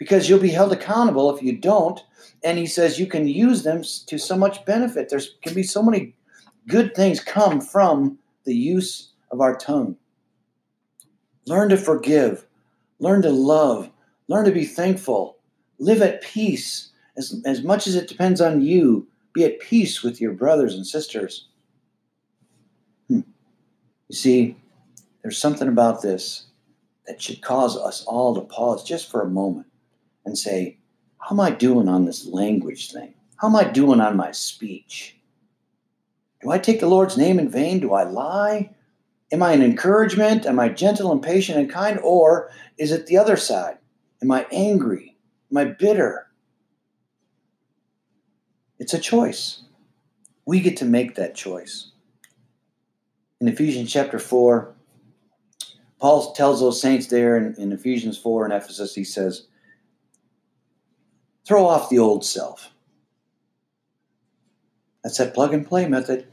because 0.00 0.28
you'll 0.28 0.40
be 0.40 0.48
held 0.48 0.72
accountable 0.72 1.32
if 1.36 1.42
you 1.42 1.56
don't. 1.56 2.00
And 2.42 2.58
he 2.58 2.66
says 2.66 2.98
you 2.98 3.06
can 3.06 3.28
use 3.28 3.62
them 3.62 3.82
to 4.06 4.18
so 4.18 4.36
much 4.36 4.64
benefit. 4.64 5.10
There's 5.10 5.36
can 5.42 5.54
be 5.54 5.62
so 5.62 5.82
many 5.82 6.16
good 6.66 6.96
things 6.96 7.20
come 7.20 7.60
from 7.60 8.18
the 8.44 8.56
use 8.56 9.12
of 9.30 9.40
our 9.40 9.54
tongue. 9.54 9.96
Learn 11.46 11.68
to 11.68 11.76
forgive, 11.76 12.46
learn 13.00 13.22
to 13.22 13.30
love, 13.30 13.90
learn 14.28 14.44
to 14.44 14.52
be 14.52 14.64
thankful, 14.64 15.38
live 15.78 16.02
at 16.02 16.22
peace. 16.22 16.90
As, 17.16 17.42
as 17.44 17.64
much 17.64 17.86
as 17.86 17.96
it 17.96 18.08
depends 18.08 18.40
on 18.40 18.60
you, 18.60 19.08
be 19.32 19.44
at 19.44 19.60
peace 19.60 20.02
with 20.02 20.20
your 20.20 20.32
brothers 20.32 20.74
and 20.74 20.86
sisters. 20.86 21.48
Hmm. 23.08 23.20
You 24.08 24.16
see, 24.16 24.56
there's 25.22 25.38
something 25.38 25.68
about 25.68 26.02
this 26.02 26.46
that 27.06 27.20
should 27.20 27.42
cause 27.42 27.76
us 27.76 28.04
all 28.04 28.34
to 28.34 28.42
pause 28.42 28.84
just 28.84 29.10
for 29.10 29.22
a 29.22 29.28
moment 29.28 29.66
and 30.24 30.38
say, 30.38 30.78
How 31.18 31.34
am 31.34 31.40
I 31.40 31.50
doing 31.50 31.88
on 31.88 32.04
this 32.04 32.26
language 32.26 32.92
thing? 32.92 33.14
How 33.36 33.48
am 33.48 33.56
I 33.56 33.64
doing 33.64 34.00
on 34.00 34.16
my 34.16 34.32
speech? 34.32 35.16
Do 36.42 36.50
I 36.50 36.58
take 36.58 36.80
the 36.80 36.88
Lord's 36.88 37.18
name 37.18 37.38
in 37.38 37.48
vain? 37.48 37.80
Do 37.80 37.92
I 37.92 38.04
lie? 38.04 38.70
Am 39.32 39.42
I 39.42 39.52
an 39.52 39.62
encouragement? 39.62 40.46
Am 40.46 40.58
I 40.58 40.68
gentle 40.68 41.12
and 41.12 41.22
patient 41.22 41.58
and 41.58 41.70
kind? 41.70 42.00
Or 42.02 42.50
is 42.78 42.90
it 42.92 43.06
the 43.06 43.16
other 43.16 43.36
side? 43.36 43.78
Am 44.22 44.30
I 44.30 44.46
angry? 44.50 45.16
Am 45.50 45.56
I 45.56 45.64
bitter? 45.66 46.26
It's 48.78 48.94
a 48.94 48.98
choice. 48.98 49.62
We 50.46 50.60
get 50.60 50.76
to 50.78 50.84
make 50.84 51.14
that 51.14 51.34
choice. 51.34 51.92
In 53.40 53.48
Ephesians 53.48 53.92
chapter 53.92 54.18
4, 54.18 54.74
Paul 56.00 56.32
tells 56.32 56.60
those 56.60 56.80
saints 56.80 57.06
there 57.06 57.36
in, 57.36 57.54
in 57.56 57.72
Ephesians 57.72 58.18
4 58.18 58.46
in 58.46 58.52
Ephesus, 58.52 58.94
he 58.94 59.04
says, 59.04 59.46
throw 61.46 61.66
off 61.66 61.90
the 61.90 61.98
old 61.98 62.24
self. 62.24 62.70
That's 65.04 65.18
that 65.18 65.34
plug 65.34 65.54
and 65.54 65.66
play 65.66 65.86
method. 65.86 66.26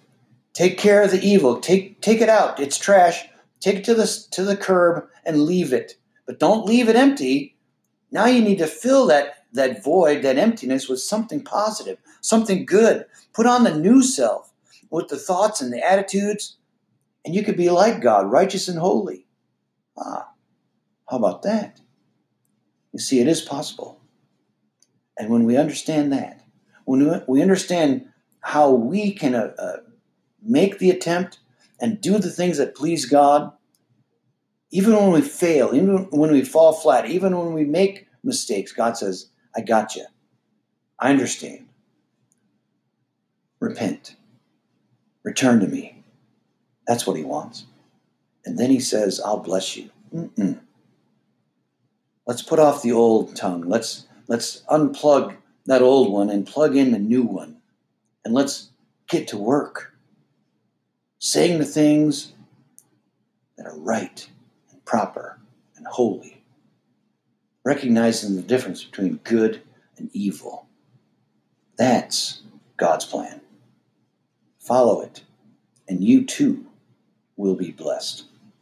Take 0.58 0.80
care 0.80 1.04
of 1.04 1.12
the 1.12 1.22
evil. 1.22 1.60
Take 1.60 2.02
take 2.02 2.20
it 2.20 2.30
out. 2.30 2.60
It's 2.60 2.80
trash. 2.80 3.26
Take 3.60 3.76
it 3.76 3.84
to 3.84 3.94
the 3.94 4.08
to 4.32 4.44
the 4.44 4.58
curb 4.58 5.08
and 5.24 5.44
leave 5.44 5.72
it. 5.72 6.00
But 6.26 6.40
don't 6.40 6.66
leave 6.66 6.90
it 6.90 6.96
empty. 6.96 7.56
Now 8.10 8.26
you 8.26 8.42
need 8.42 8.58
to 8.58 8.66
fill 8.66 9.06
that 9.06 9.36
that 9.54 9.84
void, 9.84 10.24
that 10.24 10.40
emptiness 10.40 10.90
with 10.90 11.00
something 11.00 11.44
positive, 11.44 12.00
something 12.22 12.66
good. 12.66 13.06
Put 13.36 13.46
on 13.46 13.66
the 13.66 13.78
new 13.78 14.02
self 14.02 14.52
with 14.90 15.10
the 15.10 15.20
thoughts 15.20 15.62
and 15.62 15.72
the 15.72 15.88
attitudes, 15.88 16.58
and 17.24 17.36
you 17.36 17.44
could 17.44 17.56
be 17.56 17.70
like 17.70 18.02
God, 18.02 18.32
righteous 18.32 18.68
and 18.68 18.80
holy. 18.80 19.28
Ah, 19.96 20.32
how 21.08 21.18
about 21.18 21.44
that? 21.44 21.82
You 22.94 23.00
see, 23.00 23.20
it 23.20 23.28
is 23.28 23.42
possible. 23.42 24.02
And 25.20 25.30
when 25.30 25.44
we 25.44 25.56
understand 25.56 26.12
that, 26.14 26.42
when 26.86 27.24
we 27.28 27.44
understand 27.44 28.08
how 28.42 28.72
we 28.72 29.12
can 29.12 29.36
uh, 29.36 29.54
uh, 29.60 29.78
make 30.48 30.80
the 30.80 30.90
attempt 30.90 31.40
and 31.80 32.02
do 32.02 32.18
the 32.18 32.32
things 32.32 32.58
that 32.58 32.76
please 32.76 33.06
God, 33.06 33.52
even 34.72 34.96
when 34.96 35.12
we 35.12 35.22
fail, 35.22 35.74
even 35.74 36.08
when 36.10 36.32
we 36.32 36.44
fall 36.44 36.74
flat, 36.74 37.10
even 37.10 37.38
when 37.38 37.54
we 37.54 37.64
make 37.64 38.08
mistakes, 38.24 38.72
God 38.72 38.98
says, 38.98 39.30
I 39.56 39.62
got 39.62 39.96
you. 39.96 40.06
I 41.00 41.10
understand. 41.10 41.68
Repent. 43.60 44.16
Return 45.24 45.60
to 45.60 45.68
me. 45.68 46.04
That's 46.88 47.06
what 47.06 47.18
he 47.18 47.24
wants. 47.24 47.66
And 48.46 48.58
then 48.58 48.70
he 48.70 48.80
says, 48.80 49.20
I'll 49.24 49.40
bless 49.40 49.76
you. 49.76 49.90
Mm-mm. 50.14 50.60
Let's 52.26 52.42
put 52.42 52.60
off 52.60 52.82
the 52.82 52.92
old 52.92 53.36
tongue. 53.36 53.68
Let's 53.68 54.06
let's 54.28 54.64
unplug 54.70 55.36
that 55.66 55.82
old 55.82 56.12
one 56.12 56.30
and 56.30 56.46
plug 56.46 56.76
in 56.76 56.92
the 56.92 57.00
new 57.00 57.24
one. 57.24 57.58
And 58.24 58.34
let's 58.34 58.70
get 59.08 59.28
to 59.30 59.38
work. 59.38 59.94
Saying 61.20 61.60
the 61.60 61.66
things 61.66 62.34
that 63.58 63.66
are 63.66 63.78
right 63.78 64.30
and 64.72 64.84
proper 64.86 65.40
and 65.76 65.86
holy 65.88 66.38
recognizing 67.68 68.38
the 68.38 68.42
difference 68.42 68.86
between 68.86 69.20
good 69.26 69.62
and 69.98 70.10
evil. 70.14 70.68
That's 71.78 72.44
God's 72.78 73.04
plan. 73.04 73.42
Follow 74.58 75.02
it, 75.02 75.24
and 75.86 76.02
you 76.02 76.24
too 76.24 76.66
will 77.36 77.56
be 77.56 77.72
blessed. 77.72 78.24